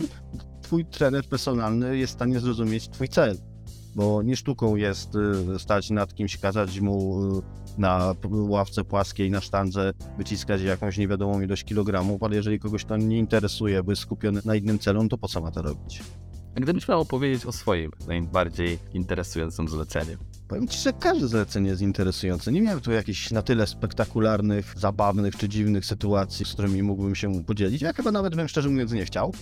twój 0.61 0.85
trener 0.85 1.25
personalny 1.25 1.97
jest 1.97 2.13
w 2.13 2.15
stanie 2.15 2.39
zrozumieć 2.39 2.89
twój 2.89 3.09
cel? 3.09 3.37
Bo 3.95 4.21
nie 4.23 4.35
sztuką 4.35 4.75
jest 4.75 5.15
y, 5.55 5.59
stać 5.59 5.89
nad 5.89 6.13
kimś, 6.15 6.37
kazać 6.37 6.79
mu 6.79 7.25
y, 7.39 7.41
na 7.77 8.15
ławce 8.31 8.83
płaskiej, 8.83 9.31
na 9.31 9.41
sztandze 9.41 9.91
wyciskać 10.17 10.61
jakąś 10.61 10.97
niewiadomą 10.97 11.41
ilość 11.41 11.63
kilogramów, 11.63 12.23
ale 12.23 12.35
jeżeli 12.35 12.59
kogoś 12.59 12.85
to 12.85 12.97
nie 12.97 13.17
interesuje, 13.17 13.83
bo 13.83 13.91
jest 13.91 14.01
skupiony 14.01 14.41
na 14.45 14.55
innym 14.55 14.79
celu, 14.79 15.03
no 15.03 15.09
to 15.09 15.17
po 15.17 15.27
co 15.27 15.41
ma 15.41 15.51
to 15.51 15.61
robić? 15.61 16.03
Gdybyś 16.55 16.87
miał 16.87 17.01
opowiedzieć 17.01 17.45
o 17.45 17.51
swoim 17.51 17.91
najbardziej 18.07 18.79
interesującym 18.93 19.67
zleceniu? 19.67 20.17
Powiem 20.51 20.67
Ci, 20.67 20.79
że 20.79 20.93
każde 20.93 21.27
zlecenie 21.27 21.69
jest 21.69 21.81
interesujące. 21.81 22.51
Nie 22.51 22.61
miałem 22.61 22.81
tu 22.81 22.91
jakichś 22.91 23.31
na 23.31 23.41
tyle 23.41 23.67
spektakularnych, 23.67 24.73
zabawnych 24.77 25.35
czy 25.35 25.49
dziwnych 25.49 25.85
sytuacji, 25.85 26.45
z 26.45 26.53
którymi 26.53 26.83
mógłbym 26.83 27.15
się 27.15 27.43
podzielić. 27.43 27.81
Ja 27.81 27.93
chyba 27.93 28.11
nawet 28.11 28.35
bym 28.35 28.47
szczerze 28.47 28.69
mówiąc 28.69 28.91
nie 28.91 29.05
chciał 29.05 29.33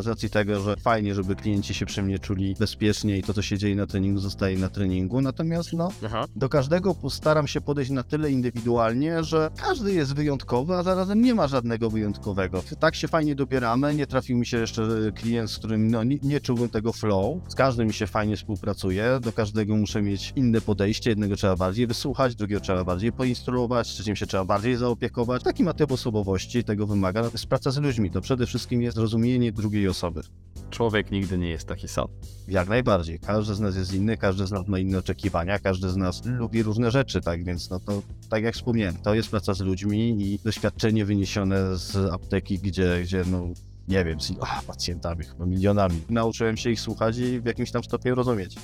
z 0.00 0.06
racji 0.06 0.30
tego, 0.30 0.60
że 0.60 0.76
fajnie, 0.76 1.14
żeby 1.14 1.36
klienci 1.36 1.74
się 1.74 1.86
przy 1.86 2.02
mnie 2.02 2.18
czuli 2.18 2.54
bezpiecznie 2.58 3.18
i 3.18 3.22
to, 3.22 3.34
co 3.34 3.42
się 3.42 3.58
dzieje 3.58 3.76
na 3.76 3.86
treningu, 3.86 4.20
zostaje 4.20 4.58
na 4.58 4.68
treningu. 4.68 5.20
Natomiast 5.20 5.72
no, 5.72 5.88
Aha. 6.04 6.24
do 6.36 6.48
każdego 6.48 6.94
postaram 6.94 7.46
się 7.46 7.60
podejść 7.60 7.90
na 7.90 8.02
tyle 8.02 8.30
indywidualnie, 8.30 9.24
że 9.24 9.50
każdy 9.56 9.92
jest 9.92 10.14
wyjątkowy, 10.14 10.74
a 10.74 10.82
zarazem 10.82 11.22
nie 11.22 11.34
ma 11.34 11.48
żadnego 11.48 11.90
wyjątkowego. 11.90 12.62
Tak 12.80 12.94
się 12.94 13.08
fajnie 13.08 13.34
dobieramy. 13.34 13.94
Nie 13.94 14.06
trafił 14.06 14.38
mi 14.38 14.46
się 14.46 14.56
jeszcze 14.56 14.88
klient, 15.14 15.50
z 15.50 15.58
którym 15.58 15.90
no, 15.90 16.04
nie, 16.04 16.18
nie 16.22 16.40
czułbym 16.40 16.68
tego 16.68 16.92
flow. 16.92 17.36
Z 17.48 17.54
każdym 17.54 17.86
mi 17.86 17.94
się 17.94 18.06
fajnie 18.06 18.36
współpracuje. 18.36 19.18
Do 19.22 19.32
każdego 19.32 19.76
muszę 19.76 20.02
mieć 20.02 20.32
inne 20.36 20.60
podejście. 20.60 21.10
Jednego 21.10 21.36
trzeba 21.36 21.56
bardziej 21.56 21.86
wysłuchać, 21.86 22.34
drugiego 22.34 22.60
trzeba 22.60 22.84
bardziej 22.84 23.12
poinstruować, 23.12 23.88
trzecim 23.88 24.16
się 24.16 24.26
trzeba 24.26 24.44
bardziej 24.44 24.76
zaopiekować. 24.76 25.42
Taki 25.42 25.64
ma 25.64 25.72
typ 25.72 25.92
osobowości, 25.92 26.64
tego 26.64 26.86
wymaga. 26.86 27.22
To 27.22 27.30
jest 27.32 27.46
praca 27.46 27.70
z 27.70 27.78
ludźmi. 27.78 28.10
To 28.10 28.20
przede 28.20 28.46
wszystkim 28.46 28.82
jest 28.82 28.96
rozumienie 28.96 29.52
drugiej 29.60 29.88
osoby. 29.88 30.22
Człowiek 30.70 31.10
nigdy 31.10 31.38
nie 31.38 31.48
jest 31.48 31.68
taki 31.68 31.88
sam. 31.88 32.08
Jak 32.48 32.68
najbardziej. 32.68 33.18
Każdy 33.18 33.54
z 33.54 33.60
nas 33.60 33.76
jest 33.76 33.94
inny, 33.94 34.16
każdy 34.16 34.46
z 34.46 34.50
nas 34.50 34.68
ma 34.68 34.78
inne 34.78 34.98
oczekiwania, 34.98 35.58
każdy 35.58 35.90
z 35.90 35.96
nas 35.96 36.24
lubi 36.24 36.62
różne 36.62 36.90
rzeczy, 36.90 37.20
tak 37.20 37.44
więc 37.44 37.70
no 37.70 37.80
to, 37.80 38.02
tak 38.28 38.42
jak 38.42 38.54
wspomniałem, 38.54 38.96
to 38.96 39.14
jest 39.14 39.30
praca 39.30 39.54
z 39.54 39.60
ludźmi 39.60 40.22
i 40.22 40.38
doświadczenie 40.44 41.04
wyniesione 41.04 41.76
z 41.76 41.96
apteki, 41.96 42.58
gdzie, 42.58 43.00
gdzie 43.02 43.24
no 43.30 43.48
nie 43.88 44.04
wiem, 44.04 44.20
z 44.20 44.32
pacjentami, 44.66 45.24
chyba 45.24 45.46
milionami. 45.46 46.00
Nauczyłem 46.10 46.56
się 46.56 46.70
ich 46.70 46.80
słuchać 46.80 47.18
i 47.18 47.40
w 47.40 47.44
jakimś 47.44 47.70
tam 47.70 47.84
stopniu 47.84 48.14
rozumieć 48.14 48.56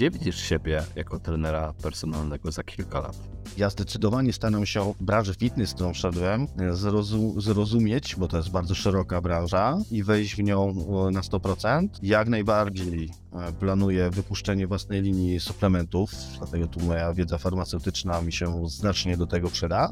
Gdzie 0.00 0.10
widzisz 0.10 0.36
siebie 0.36 0.82
jako 0.96 1.18
trenera 1.18 1.72
personalnego 1.82 2.52
za 2.52 2.62
kilka 2.62 3.00
lat? 3.00 3.16
Ja 3.56 3.70
zdecydowanie 3.70 4.32
staram 4.32 4.66
się 4.66 4.94
branży 5.00 5.34
fitness, 5.34 5.74
którą 5.74 5.92
wszedłem, 5.92 6.46
zrozum 6.72 7.40
zrozumieć, 7.40 8.16
bo 8.16 8.28
to 8.28 8.36
jest 8.36 8.50
bardzo 8.50 8.74
szeroka 8.74 9.20
branża 9.20 9.78
i 9.90 10.02
wejść 10.02 10.36
w 10.36 10.42
nią 10.42 10.74
na 11.12 11.20
100%. 11.20 11.88
Jak 12.02 12.28
najbardziej 12.28 13.10
e, 13.32 13.52
planuję 13.52 14.10
wypuszczenie 14.10 14.66
własnej 14.66 15.02
linii 15.02 15.40
suplementów, 15.40 16.10
dlatego 16.38 16.66
tu 16.66 16.80
moja 16.80 17.14
wiedza 17.14 17.38
farmaceutyczna 17.38 18.22
mi 18.22 18.32
się 18.32 18.68
znacznie 18.68 19.16
do 19.16 19.26
tego 19.26 19.50
przyda. 19.50 19.90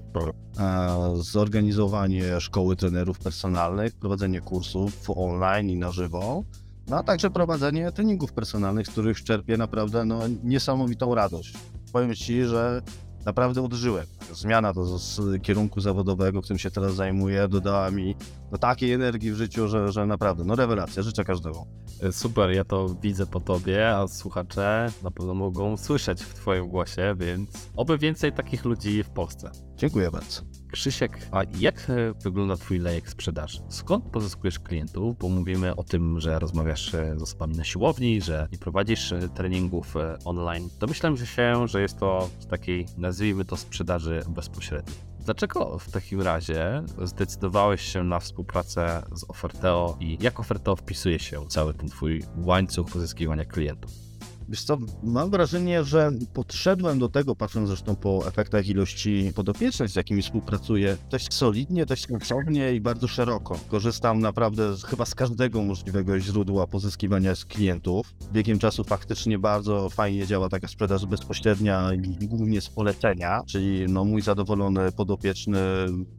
E, 0.59 1.13
zorganizowanie 1.17 2.41
szkoły 2.41 2.77
trenerów 2.77 3.19
personalnych, 3.19 3.95
prowadzenie 3.95 4.41
kursów 4.41 5.11
online 5.11 5.71
i 5.71 5.77
na 5.77 5.93
żywo. 5.93 6.45
No 6.89 6.97
a 6.97 7.03
także 7.03 7.31
prowadzenie 7.31 7.93
treningów 7.93 8.33
personalnych, 8.33 8.87
z 8.87 8.91
których 8.91 9.25
czerpię 9.25 9.57
naprawdę 9.57 10.05
no, 10.05 10.21
niesamowitą 10.45 11.15
radość. 11.15 11.55
Powiem 11.93 12.15
Ci, 12.15 12.45
że 12.45 12.83
naprawdę 13.25 13.63
odżyłem. 13.63 14.07
Zmiana 14.33 14.73
z 14.73 15.43
kierunku 15.43 15.81
zawodowego, 15.81 16.43
którym 16.43 16.59
się 16.59 16.71
teraz 16.71 16.95
zajmuję, 16.95 17.49
dodała 17.49 17.91
mi 17.91 18.15
no, 18.53 18.59
takiej 18.59 18.93
energii 18.93 19.33
w 19.33 19.37
życiu, 19.37 19.69
że, 19.69 19.93
że 19.93 20.07
naprawdę, 20.07 20.45
no 20.45 20.55
rewelacja, 20.55 21.03
życzę 21.03 21.25
każdemu. 21.25 21.67
E, 22.03 22.13
super, 22.13 22.51
ja 22.51 22.65
to 22.65 22.89
widzę 22.89 23.27
po 23.27 23.41
tobie, 23.41 23.89
a 23.97 24.09
słuchacze 24.09 24.93
na 25.03 25.11
pewno 25.11 25.35
mogą 25.35 25.77
słyszeć 25.77 26.23
w 26.23 26.35
twoim 26.35 26.69
głosie, 26.69 27.15
więc 27.19 27.51
oby 27.77 27.99
więcej 27.99 28.33
takich 28.33 28.65
ludzi 28.65 29.03
w 29.03 29.11
Polsce. 29.11 29.68
Dziękuję 29.79 30.11
bardzo. 30.11 30.43
Krzysiek, 30.73 31.29
a 31.33 31.43
jak 31.59 31.91
e, 31.91 32.15
wygląda 32.23 32.57
Twój 32.57 32.79
lejek 32.79 33.11
sprzedaży? 33.11 33.63
Skąd 33.69 34.05
pozyskujesz 34.05 34.59
klientów? 34.59 35.19
Bo 35.19 35.29
mówimy 35.29 35.77
o 35.77 35.85
tym, 35.85 36.21
że 36.21 36.39
rozmawiasz 36.39 36.95
e, 36.95 37.19
z 37.19 37.23
osobami 37.23 37.57
na 37.57 37.65
siłowni, 37.65 38.21
że 38.21 38.49
nie 38.53 38.59
prowadzisz 38.59 39.13
e, 39.13 39.29
treningów 39.29 39.95
online. 40.25 40.69
Domyślam 40.79 41.17
się, 41.17 41.69
że 41.69 41.83
jest 41.83 41.99
to 41.99 42.29
z 42.39 42.47
takiej, 42.47 42.87
nazwijmy 42.97 43.45
to, 43.45 43.57
sprzedaży 43.57 44.23
bezpośredniej. 44.29 44.97
Dlaczego 45.21 45.79
w 45.79 45.91
takim 45.91 46.21
razie 46.21 46.83
zdecydowałeś 47.03 47.81
się 47.81 48.05
na 48.05 48.21
współpracę 48.21 49.03
z 49.13 49.31
Oferteo 49.31 49.97
i 50.01 50.19
jak 50.21 50.41
Oferteo 50.41 50.77
wpisuje 50.77 51.19
się 51.19 51.47
cały 51.49 51.75
ten 51.75 51.89
Twój 51.89 52.23
łańcuch 52.37 52.91
pozyskiwania 52.93 53.45
klientów? 53.45 54.08
Wiesz 54.49 54.63
co, 54.63 54.79
mam 55.03 55.31
wrażenie, 55.31 55.85
że 55.85 56.11
podszedłem 56.35 56.99
do 56.99 57.09
tego, 57.09 57.37
patrząc 57.37 57.69
zresztą 57.69 57.97
po 57.97 58.29
efektach 58.29 58.69
ilości 58.69 59.33
podopiecznych, 59.35 59.91
z 59.91 59.97
jakimi 59.97 60.23
współpracuję, 60.23 60.97
dość 61.11 61.35
solidnie, 61.35 61.87
dość 61.87 62.07
sensownie 62.07 62.75
i 62.75 62.81
bardzo 62.81 63.09
szeroko. 63.09 63.59
Korzystam 63.69 64.21
naprawdę 64.21 64.77
z, 64.77 64.85
chyba 64.85 65.05
z 65.05 65.15
każdego 65.15 65.63
możliwego 65.63 66.21
źródła 66.21 66.67
pozyskiwania 66.67 67.33
klientów. 67.49 68.15
Biegiem 68.33 68.59
czasu 68.59 68.85
faktycznie 68.85 69.39
bardzo 69.39 69.91
fajnie 69.91 70.27
działa 70.27 70.49
taka 70.49 70.69
sprzedaż 70.69 71.07
bezpośrednia 71.07 71.91
i 71.95 72.29
głównie 72.29 72.61
z 72.61 72.69
polecenia, 72.69 73.43
czyli 73.47 73.87
no, 73.89 74.05
mój 74.05 74.23
zadowolony 74.23 74.93
podopieczny 74.93 75.59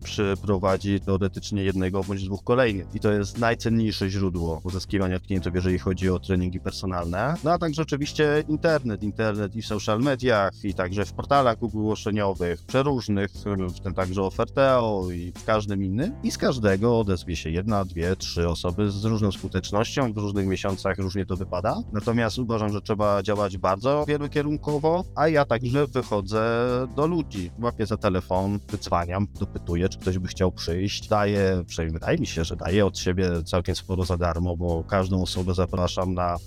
przyprowadzi 0.04 1.00
teoretycznie 1.00 1.64
jednego 1.64 2.04
bądź 2.04 2.24
dwóch 2.24 2.44
kolejnych. 2.44 2.88
I 2.94 3.00
to 3.00 3.12
jest 3.12 3.38
najcenniejsze 3.38 4.10
źródło 4.10 4.62
pozyskiwania 4.62 5.20
klientów, 5.20 5.56
jeżeli 5.56 5.80
chodzi 5.80 6.10
o 6.10 6.20
treningi 6.20 6.60
personalne. 6.60 7.36
No 7.44 7.52
a 7.52 7.58
także 7.58 7.82
oczywiście 7.82 8.19
oczywiście 8.20 8.52
internet, 8.52 9.04
internet 9.04 9.56
i 9.56 9.62
w 9.62 9.66
social 9.68 10.00
mediach, 10.00 10.52
i 10.64 10.74
także 10.74 11.06
w 11.06 11.14
portalach 11.14 11.64
ogłoszeniowych, 11.64 12.66
przeróżnych, 12.66 13.32
w 13.76 13.80
tym 13.80 13.94
także 13.94 14.24
Oferteo 14.24 15.12
i 15.12 15.32
w 15.32 15.46
każdym 15.46 15.84
innym. 15.84 16.16
I 16.24 16.32
z 16.32 16.38
każdego 16.38 17.00
odezwie 17.00 17.36
się 17.36 17.50
jedna, 17.50 17.86
dwie, 17.86 18.16
trzy 18.16 18.50
osoby 18.50 18.92
z 18.92 19.06
różną 19.06 19.32
skutecznością, 19.32 20.14
w 20.14 20.18
różnych 20.18 20.48
miesiącach 20.48 20.98
różnie 20.98 21.26
to 21.26 21.38
wypada. 21.38 21.82
Natomiast 21.94 22.40
uważam, 22.40 22.70
że 22.70 22.82
trzeba 22.82 23.24
działać 23.24 23.58
bardzo 23.58 24.06
wielokierunkowo, 24.08 25.04
a 25.16 25.28
ja 25.28 25.46
także 25.46 25.88
wychodzę 25.88 26.68
do 26.96 27.08
ludzi. 27.08 27.52
Łapię 27.62 27.86
za 27.86 27.98
telefon, 27.98 28.60
wydzwaniam, 28.72 29.28
dopytuję, 29.40 29.90
czy 29.90 30.00
ktoś 30.00 30.18
by 30.18 30.28
chciał 30.28 30.52
przyjść. 30.52 31.08
Daję, 31.08 31.64
przynajmniej 31.68 31.94
wydaje 31.94 32.18
mi 32.18 32.28
się, 32.28 32.44
że 32.44 32.56
daję 32.56 32.86
od 32.86 32.98
siebie 32.98 33.44
całkiem 33.46 33.76
sporo 33.76 34.04
za 34.04 34.18
darmo, 34.18 34.58
bo 34.58 34.84
każdą 34.84 35.22
osobę 35.22 35.54
zapraszam 35.54 36.14
na 36.14 36.38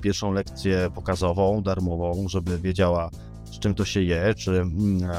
pierwszą 0.00 0.32
lekcję 0.32 0.90
pokazową, 0.94 1.62
darmową, 1.62 2.28
żeby 2.28 2.58
wiedziała, 2.58 3.10
z 3.44 3.58
czym 3.58 3.74
to 3.74 3.84
się 3.84 4.02
je, 4.02 4.34
czy 4.34 4.50
mm, 4.50 5.10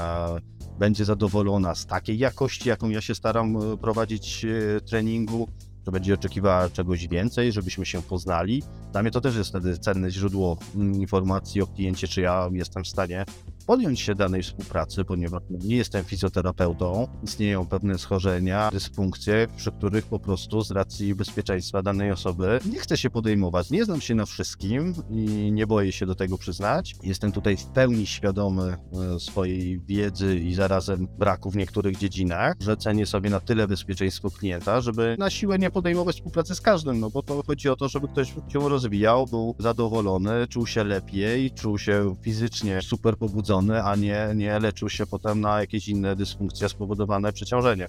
będzie 0.79 1.05
zadowolona 1.05 1.75
z 1.75 1.85
takiej 1.85 2.17
jakości, 2.17 2.69
jaką 2.69 2.89
ja 2.89 3.01
się 3.01 3.15
staram 3.15 3.57
e, 3.57 3.77
prowadzić 3.77 4.45
e, 4.45 4.81
treningu, 4.81 5.47
że 5.85 5.91
będzie 5.91 6.13
oczekiwała 6.13 6.69
czegoś 6.69 7.07
więcej, 7.07 7.51
żebyśmy 7.51 7.85
się 7.85 8.01
poznali. 8.01 8.63
Dla 8.91 9.01
mnie 9.01 9.11
to 9.11 9.21
też 9.21 9.35
jest 9.35 9.49
wtedy 9.49 9.77
cenne 9.77 10.11
źródło 10.11 10.57
mm, 10.75 10.95
informacji 10.95 11.61
o 11.61 11.67
kliencie, 11.67 12.07
czy 12.07 12.21
ja 12.21 12.49
jestem 12.51 12.83
w 12.83 12.87
stanie 12.87 13.25
podjąć 13.67 13.99
się 13.99 14.15
danej 14.15 14.43
współpracy, 14.43 15.03
ponieważ 15.03 15.41
nie 15.49 15.75
jestem 15.75 16.03
fizjoterapeutą, 16.03 17.07
istnieją 17.23 17.65
pewne 17.65 17.97
schorzenia, 17.97 18.69
dysfunkcje, 18.71 19.47
przy 19.57 19.71
których 19.71 20.05
po 20.05 20.19
prostu 20.19 20.61
z 20.61 20.71
racji 20.71 21.15
bezpieczeństwa 21.15 21.81
danej 21.81 22.11
osoby 22.11 22.59
nie 22.71 22.79
chcę 22.79 22.97
się 22.97 23.09
podejmować. 23.09 23.69
Nie 23.69 23.85
znam 23.85 24.01
się 24.01 24.15
na 24.15 24.25
wszystkim 24.25 24.93
i 25.09 25.51
nie 25.51 25.67
boję 25.67 25.91
się 25.91 26.05
do 26.05 26.15
tego 26.15 26.37
przyznać. 26.37 26.95
Jestem 27.03 27.31
tutaj 27.31 27.57
w 27.57 27.65
pełni 27.65 28.07
świadomy 28.07 28.77
e, 29.15 29.19
swojej 29.19 29.79
wiedzy 29.79 30.39
i 30.39 30.53
zarazem 30.53 31.07
braku 31.19 31.51
w 31.51 31.55
niektórych 31.55 31.97
dziedzinach, 31.97 32.55
że 32.59 32.77
cenię 32.77 33.05
sobie 33.05 33.29
na 33.29 33.39
tyle 33.39 33.67
bezpieczeństwo 33.67 34.31
klienta, 34.31 34.81
żeby 34.81 35.15
na 35.19 35.29
siłę 35.29 35.59
nie 35.59 35.71
podejmować 35.71 36.15
współpracy 36.15 36.55
z 36.55 36.61
każdym, 36.61 36.99
no 36.99 37.09
bo 37.09 37.23
to 37.23 37.43
chodzi 37.47 37.69
o 37.69 37.75
to, 37.75 37.87
żeby 37.87 38.07
ktoś 38.07 38.33
się 38.47 38.69
rozwijał, 38.69 39.25
był 39.25 39.55
zadowolony, 39.59 40.47
czuł 40.47 40.67
się 40.67 40.83
lepiej, 40.83 41.51
czuł 41.51 41.77
się 41.77 42.15
fizycznie 42.21 42.81
super 42.81 43.17
pobudzony 43.17 43.50
a 43.83 43.95
nie, 43.95 44.27
nie 44.35 44.59
leczył 44.59 44.89
się 44.89 45.05
potem 45.05 45.41
na 45.41 45.59
jakieś 45.59 45.87
inne 45.87 46.15
dysfunkcje 46.15 46.69
spowodowane 46.69 47.33
przeciążeniem. 47.33 47.87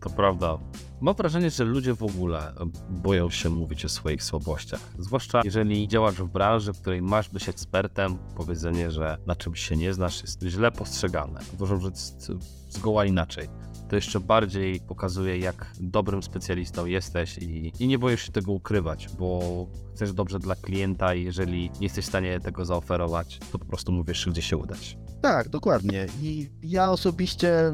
To 0.00 0.10
prawda. 0.10 0.58
Mam 1.00 1.14
wrażenie, 1.14 1.50
że 1.50 1.64
ludzie 1.64 1.94
w 1.94 2.02
ogóle 2.02 2.52
boją 2.90 3.30
się 3.30 3.50
mówić 3.50 3.84
o 3.84 3.88
swoich 3.88 4.22
słabościach. 4.22 4.80
Zwłaszcza 4.98 5.40
jeżeli 5.44 5.88
działasz 5.88 6.14
w 6.14 6.28
branży, 6.28 6.72
w 6.72 6.80
której 6.80 7.02
masz 7.02 7.28
być 7.28 7.48
ekspertem, 7.48 8.18
powiedzenie, 8.36 8.90
że 8.90 9.18
na 9.26 9.36
czymś 9.36 9.60
się 9.60 9.76
nie 9.76 9.94
znasz, 9.94 10.22
jest 10.22 10.42
źle 10.42 10.72
postrzegane. 10.72 11.40
Uważam, 11.54 11.80
że 11.80 11.88
jest 11.88 12.32
zgoła 12.68 13.04
inaczej. 13.04 13.48
To 13.88 13.96
jeszcze 13.96 14.20
bardziej 14.20 14.80
pokazuje, 14.80 15.38
jak 15.38 15.72
dobrym 15.80 16.22
specjalistą 16.22 16.86
jesteś 16.86 17.38
i, 17.38 17.72
i 17.78 17.88
nie 17.88 17.98
boisz 17.98 18.22
się 18.22 18.32
tego 18.32 18.52
ukrywać, 18.52 19.08
bo 19.18 19.66
chcesz 19.94 20.12
dobrze 20.12 20.38
dla 20.38 20.54
klienta 20.54 21.14
i 21.14 21.24
jeżeli 21.24 21.70
nie 21.70 21.86
jesteś 21.86 22.04
w 22.04 22.08
stanie 22.08 22.40
tego 22.40 22.64
zaoferować, 22.64 23.38
to 23.52 23.58
po 23.58 23.64
prostu 23.64 23.92
mówisz, 23.92 24.28
gdzie 24.28 24.42
się 24.42 24.56
udać. 24.56 24.98
Tak, 25.22 25.48
dokładnie. 25.48 26.06
I 26.22 26.50
ja 26.62 26.90
osobiście 26.90 27.72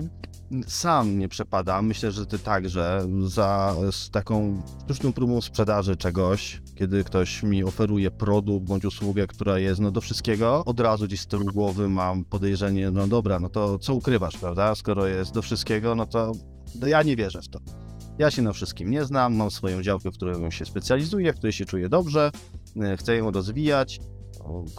sam 0.67 1.19
nie 1.19 1.29
przepadam. 1.29 1.87
Myślę, 1.87 2.13
że 2.13 2.27
ty 2.27 2.39
także 2.39 3.07
za 3.27 3.77
z 3.91 4.11
taką 4.11 4.63
sztuczną 4.85 5.13
próbą 5.13 5.41
sprzedaży 5.41 5.97
czegoś, 5.97 6.63
kiedy 6.75 7.05
ktoś 7.05 7.43
mi 7.43 7.65
oferuje 7.65 8.11
produkt 8.11 8.67
bądź 8.67 8.85
usługę, 8.85 9.27
która 9.27 9.59
jest 9.59 9.81
no 9.81 9.91
do 9.91 10.01
wszystkiego, 10.01 10.65
od 10.65 10.81
razu 10.81 11.07
gdzieś 11.07 11.21
z 11.21 11.27
tyłu 11.27 11.45
głowy 11.45 11.89
mam 11.89 12.25
podejrzenie, 12.25 12.91
no 12.91 13.07
dobra, 13.07 13.41
no 13.41 13.49
to 13.49 13.79
co 13.79 13.95
ukrywasz, 13.95 14.37
prawda? 14.37 14.75
Skoro 14.75 15.07
jest 15.07 15.35
do 15.35 15.43
wszystkiego, 15.43 15.95
no 15.95 16.07
to 16.07 16.33
no 16.81 16.87
ja 16.87 17.03
nie 17.03 17.17
wierzę 17.17 17.43
w 17.43 17.49
to. 17.49 17.61
Ja 18.19 18.31
się 18.31 18.43
na 18.43 18.53
wszystkim 18.53 18.91
nie 18.91 19.05
znam, 19.05 19.35
mam 19.35 19.51
swoją 19.51 19.83
działkę, 19.83 20.11
w 20.11 20.15
której 20.15 20.53
się 20.53 20.65
specjalizuję, 20.65 21.33
w 21.33 21.37
której 21.37 21.53
się 21.53 21.65
czuję 21.65 21.89
dobrze, 21.89 22.31
e, 22.83 22.97
chcę 22.97 23.17
ją 23.17 23.31
rozwijać. 23.31 24.01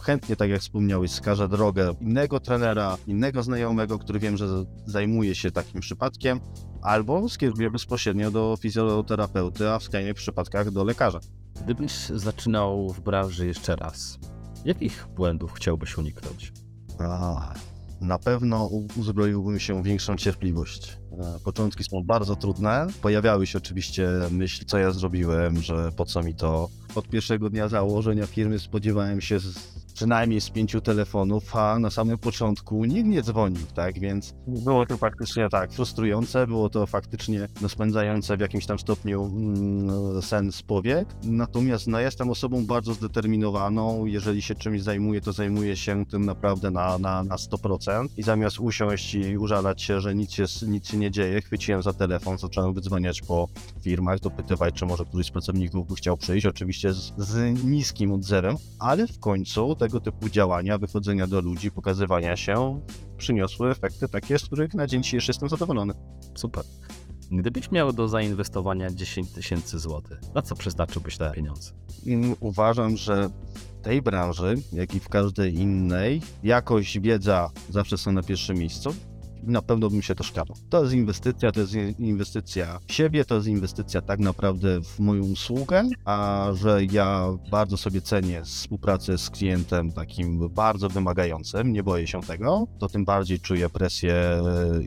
Chętnie, 0.02 0.36
tak 0.36 0.50
jak 0.50 0.60
wspomniałeś, 0.60 1.10
wskażę 1.10 1.48
drogę 1.48 1.94
innego 2.00 2.40
trenera, 2.40 2.96
innego 3.06 3.42
znajomego, 3.42 3.98
który 3.98 4.18
wiem, 4.18 4.36
że 4.36 4.48
zajmuje 4.86 5.34
się 5.34 5.50
takim 5.50 5.80
przypadkiem, 5.80 6.40
albo 6.82 7.28
skieruję 7.28 7.70
bezpośrednio 7.70 8.30
do 8.30 8.56
fizjoterapeuty, 8.60 9.70
a 9.70 9.78
w 9.78 9.82
skrajnych 9.82 10.14
przypadkach 10.14 10.70
do 10.70 10.84
lekarza. 10.84 11.20
Gdybyś 11.64 11.92
zaczynał 12.06 12.88
w 12.88 13.00
branży 13.00 13.46
jeszcze 13.46 13.76
raz, 13.76 14.18
jakich 14.64 15.06
błędów 15.16 15.52
chciałbyś 15.52 15.98
uniknąć? 15.98 16.52
A, 16.98 17.54
na 18.00 18.18
pewno 18.18 18.70
uzbroiłbym 18.96 19.58
się 19.58 19.82
większą 19.82 20.16
cierpliwość. 20.16 20.98
E, 21.12 21.38
początki 21.44 21.84
są 21.84 22.02
bardzo 22.04 22.36
trudne. 22.36 22.86
Pojawiały 23.02 23.46
się 23.46 23.58
oczywiście 23.58 24.08
myśli, 24.30 24.66
co 24.66 24.78
ja 24.78 24.90
zrobiłem, 24.90 25.62
że 25.62 25.92
po 25.92 26.04
co 26.04 26.22
mi 26.22 26.34
to. 26.34 26.68
Od 26.94 27.08
pierwszego 27.08 27.50
dnia 27.50 27.68
założenia 27.68 28.26
firmy 28.26 28.58
spodziewałem 28.58 29.20
się 29.20 29.38
przynajmniej 29.96 30.40
z 30.40 30.50
pięciu 30.50 30.80
telefonów, 30.80 31.56
a 31.56 31.78
na 31.78 31.90
samym 31.90 32.18
początku 32.18 32.84
nikt 32.84 33.06
nie 33.06 33.22
dzwonił, 33.22 33.66
tak? 33.74 33.98
Więc 33.98 34.34
było 34.46 34.86
to 34.86 34.96
faktycznie 34.96 35.48
tak 35.48 35.72
frustrujące, 35.72 36.46
było 36.46 36.70
to 36.70 36.86
faktycznie 36.86 37.48
no, 37.62 37.68
spędzające 37.68 38.36
w 38.36 38.40
jakimś 38.40 38.66
tam 38.66 38.78
stopniu 38.78 39.24
mm, 39.24 40.22
sens 40.22 40.62
powiek. 40.62 41.08
Natomiast 41.24 41.86
no, 41.86 42.00
jestem 42.00 42.30
osobą 42.30 42.66
bardzo 42.66 42.94
zdeterminowaną. 42.94 44.06
Jeżeli 44.06 44.42
się 44.42 44.54
czymś 44.54 44.82
zajmuję, 44.82 45.20
to 45.20 45.32
zajmuję 45.32 45.76
się 45.76 46.06
tym 46.06 46.24
naprawdę 46.24 46.70
na, 46.70 46.98
na, 46.98 47.22
na 47.24 47.36
100%. 47.36 48.08
I 48.16 48.22
zamiast 48.22 48.60
usiąść 48.60 49.14
i 49.14 49.38
użalać 49.38 49.82
się, 49.82 50.00
że 50.00 50.14
nic 50.14 50.32
się, 50.32 50.44
nic 50.68 50.88
się 50.88 50.96
nie 50.96 51.10
dzieje, 51.10 51.42
chwyciłem 51.42 51.82
za 51.82 51.92
telefon, 51.92 52.38
zacząłem 52.38 52.74
wydzwaniać 52.74 53.22
po 53.22 53.48
firmach, 53.82 54.20
dopytywać, 54.20 54.74
czy 54.74 54.86
może 54.86 55.04
któryś 55.04 55.26
z 55.26 55.30
pracowników 55.30 55.88
by 55.88 55.94
chciał 55.94 56.16
przyjść. 56.16 56.46
Oczywiście 56.46 56.92
z, 56.92 57.12
z 57.18 57.64
niskim 57.64 58.12
odzewem, 58.12 58.56
ale 58.78 59.06
w 59.06 59.18
końcu 59.18 59.76
tego 59.86 60.00
typu 60.00 60.28
działania, 60.28 60.78
wychodzenia 60.78 61.26
do 61.26 61.40
ludzi, 61.40 61.70
pokazywania 61.70 62.36
się 62.36 62.80
przyniosły 63.16 63.70
efekty 63.70 64.08
takie, 64.08 64.38
z 64.38 64.44
których 64.44 64.74
na 64.74 64.86
dzień 64.86 65.02
dzisiejszy 65.02 65.30
jestem 65.30 65.48
zadowolony. 65.48 65.94
Super. 66.34 66.64
Gdybyś 67.30 67.70
miał 67.70 67.92
do 67.92 68.08
zainwestowania 68.08 68.90
10 68.90 69.30
tysięcy 69.30 69.78
złotych, 69.78 70.20
na 70.34 70.42
co 70.42 70.54
przeznaczyłbyś 70.54 71.16
te 71.16 71.30
pieniądze? 71.30 71.72
Uważam, 72.40 72.96
że 72.96 73.28
w 73.28 73.84
tej 73.84 74.02
branży, 74.02 74.54
jak 74.72 74.94
i 74.94 75.00
w 75.00 75.08
każdej 75.08 75.54
innej, 75.54 76.22
jakość, 76.42 77.00
wiedza 77.00 77.50
zawsze 77.70 77.98
są 77.98 78.12
na 78.12 78.22
pierwszym 78.22 78.56
miejscu 78.56 78.94
na 79.46 79.62
pewno 79.62 79.90
bym 79.90 80.02
się 80.02 80.14
to 80.14 80.24
szkapał. 80.24 80.56
To 80.70 80.82
jest 80.82 80.94
inwestycja, 80.94 81.52
to 81.52 81.60
jest 81.60 81.74
inwestycja 81.98 82.80
w 82.88 82.92
siebie, 82.92 83.24
to 83.24 83.34
jest 83.34 83.46
inwestycja 83.46 84.00
tak 84.00 84.18
naprawdę 84.18 84.80
w 84.82 84.98
moją 85.00 85.22
usługę, 85.22 85.88
a 86.04 86.48
że 86.54 86.84
ja 86.84 87.28
bardzo 87.50 87.76
sobie 87.76 88.00
cenię 88.00 88.42
współpracę 88.44 89.18
z 89.18 89.30
klientem 89.30 89.92
takim 89.92 90.48
bardzo 90.48 90.88
wymagającym, 90.88 91.72
nie 91.72 91.82
boję 91.82 92.06
się 92.06 92.20
tego, 92.20 92.66
to 92.78 92.88
tym 92.88 93.04
bardziej 93.04 93.40
czuję 93.40 93.68
presję 93.68 94.14
e, 94.14 94.42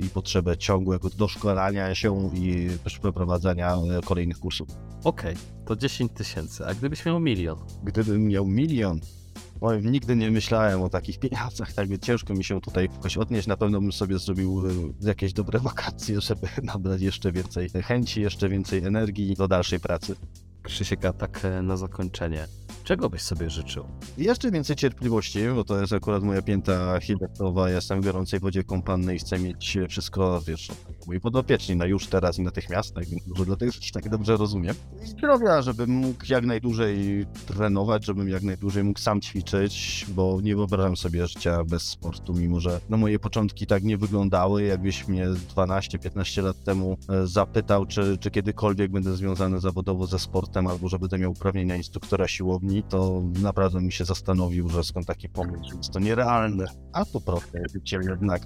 i 0.05 0.09
potrzebę 0.09 0.57
ciągłego 0.57 1.09
doszkolania 1.09 1.95
się 1.95 2.29
i 2.33 2.67
przeprowadzania 2.85 3.75
e, 3.75 4.01
kolejnych 4.01 4.39
kursów. 4.39 4.67
Okej, 5.03 5.33
okay, 5.33 5.65
to 5.65 5.75
10 5.75 6.11
tysięcy, 6.11 6.65
a 6.65 6.73
gdybyś 6.73 7.05
miał 7.05 7.19
milion? 7.19 7.57
Gdybym 7.83 8.27
miał 8.27 8.47
milion, 8.47 8.99
Powiem, 9.59 9.91
nigdy 9.91 10.15
nie 10.15 10.31
myślałem 10.31 10.81
o 10.81 10.89
takich 10.89 11.19
pieniądzach, 11.19 11.73
tak 11.73 11.87
ciężko 12.01 12.33
mi 12.33 12.43
się 12.43 12.61
tutaj 12.61 12.89
jakoś 12.95 13.17
odnieść. 13.17 13.47
Na 13.47 13.57
pewno 13.57 13.81
bym 13.81 13.91
sobie 13.91 14.19
zrobił 14.19 14.63
e, 14.67 15.07
jakieś 15.07 15.33
dobre 15.33 15.59
wakacje, 15.69 16.21
żeby 16.21 16.47
nabrać 16.63 17.01
jeszcze 17.01 17.31
więcej 17.31 17.69
chęci, 17.69 18.21
jeszcze 18.21 18.49
więcej 18.49 18.85
energii 18.85 19.35
do 19.35 19.47
dalszej 19.47 19.79
pracy. 19.79 20.15
Krzysiek, 20.63 21.05
a 21.05 21.13
tak 21.13 21.45
e, 21.45 21.61
na 21.61 21.77
zakończenie. 21.77 22.47
Czego 22.89 23.09
byś 23.09 23.21
sobie 23.21 23.49
życzył? 23.49 23.85
Jeszcze 24.17 24.51
więcej 24.51 24.75
cierpliwości, 24.75 25.39
bo 25.55 25.63
to 25.63 25.81
jest 25.81 25.93
akurat 25.93 26.23
moja 26.23 26.41
pięta 26.41 26.99
hidratowa. 26.99 27.69
Jestem 27.69 28.01
w 28.01 28.03
gorącej 28.03 28.39
wodzie 28.39 28.63
kąpannej 28.63 29.15
i 29.15 29.19
chcę 29.19 29.39
mieć 29.39 29.77
wszystko, 29.89 30.41
wiesz, 30.47 30.67
moi 31.07 31.19
podopieczni 31.19 31.75
na 31.75 31.85
już, 31.85 32.07
teraz 32.07 32.39
i 32.39 32.41
natychmiast, 32.41 32.93
tak 32.95 33.05
więc 33.05 33.27
może 33.27 33.45
dlatego 33.45 33.71
tak 33.93 34.09
dobrze 34.09 34.37
rozumiem. 34.37 34.75
I 35.03 35.07
zdrowia, 35.07 35.61
żebym 35.61 35.89
mógł 35.89 36.25
jak 36.29 36.45
najdłużej 36.45 37.25
trenować, 37.45 38.05
żebym 38.05 38.29
jak 38.29 38.43
najdłużej 38.43 38.83
mógł 38.83 38.99
sam 38.99 39.21
ćwiczyć, 39.21 40.05
bo 40.09 40.39
nie 40.43 40.55
wyobrażam 40.55 40.97
sobie 40.97 41.27
życia 41.27 41.63
bez 41.63 41.83
sportu, 41.83 42.33
mimo 42.33 42.59
że 42.59 42.79
no, 42.89 42.97
moje 42.97 43.19
początki 43.19 43.67
tak 43.67 43.83
nie 43.83 43.97
wyglądały. 43.97 44.63
Jakbyś 44.63 45.07
mnie 45.07 45.27
12-15 45.27 46.43
lat 46.43 46.63
temu 46.63 46.97
e, 47.09 47.27
zapytał, 47.27 47.85
czy, 47.85 48.17
czy 48.17 48.31
kiedykolwiek 48.31 48.91
będę 48.91 49.15
związany 49.15 49.59
zawodowo 49.59 50.07
ze 50.07 50.19
sportem, 50.19 50.67
albo 50.67 50.87
że 50.87 50.99
będę 50.99 51.17
miał 51.17 51.31
uprawnienia 51.31 51.75
instruktora 51.75 52.27
siłowni, 52.27 52.78
to 52.83 53.23
naprawdę 53.41 53.81
mi 53.81 53.91
się 53.91 54.05
zastanowił, 54.05 54.69
że 54.69 54.83
skąd 54.83 55.07
taki 55.07 55.29
pomysł, 55.29 55.77
jest 55.77 55.93
to 55.93 55.99
nierealne. 55.99 56.65
A 56.93 57.05
to 57.05 57.21
proste, 57.21 57.59
życie 57.73 57.99
jednak 58.09 58.41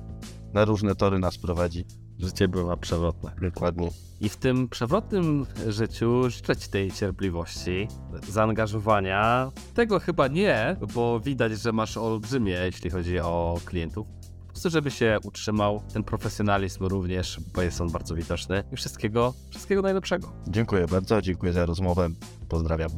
na 0.54 0.66
różne 0.66 0.96
tory 0.96 1.20
nas 1.20 1.38
prowadzi. 1.38 1.86
Życie 2.20 2.48
bywa 2.48 2.78
przewrotne. 2.78 3.32
Dokładnie. 3.42 3.90
I 4.22 4.30
w 4.30 4.38
tym 4.38 4.70
przewrotnym 4.70 5.46
życiu 5.68 6.30
życzę 6.30 6.56
Ci 6.56 6.70
tej 6.70 6.92
cierpliwości, 6.92 7.88
zaangażowania. 8.30 9.52
Tego 9.74 10.00
chyba 10.00 10.28
nie, 10.28 10.78
bo 10.94 11.20
widać, 11.20 11.60
że 11.60 11.72
masz 11.72 11.98
olbrzymie, 11.98 12.60
jeśli 12.66 12.90
chodzi 12.90 13.20
o 13.20 13.60
klientów. 13.66 14.08
Po 14.40 14.48
prostu, 14.48 14.70
żeby 14.70 14.92
się 14.92 15.18
utrzymał 15.24 15.84
ten 15.94 16.04
profesjonalizm 16.04 16.86
również, 16.86 17.40
bo 17.56 17.62
jest 17.62 17.82
on 17.82 17.92
bardzo 17.92 18.16
widoczny. 18.16 18.64
I 18.72 18.76
wszystkiego, 18.76 19.34
wszystkiego 19.50 19.82
najlepszego. 19.82 20.32
Dziękuję 20.48 20.88
bardzo, 20.88 21.22
dziękuję 21.22 21.54
za 21.54 21.66
rozmowę. 21.66 22.10
Pozdrawiam. 22.50 22.90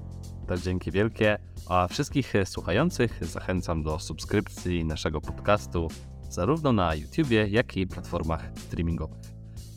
To 0.48 0.58
dzięki 0.58 0.92
wielkie. 0.92 1.38
A 1.70 1.88
wszystkich 1.88 2.34
słuchających 2.46 3.26
zachęcam 3.26 3.84
do 3.84 4.00
subskrypcji 4.00 4.86
naszego 4.86 5.22
podcastu 5.22 5.88
zarówno 6.30 6.74
na 6.74 6.96
YouTubie, 6.96 7.48
jak 7.48 7.78
i 7.78 7.88
platformach 7.88 8.52
streamingowych. 8.56 9.20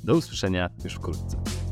Do 0.05 0.15
usłyszenia 0.15 0.71
już 0.85 0.95
wkrótce. 0.95 1.68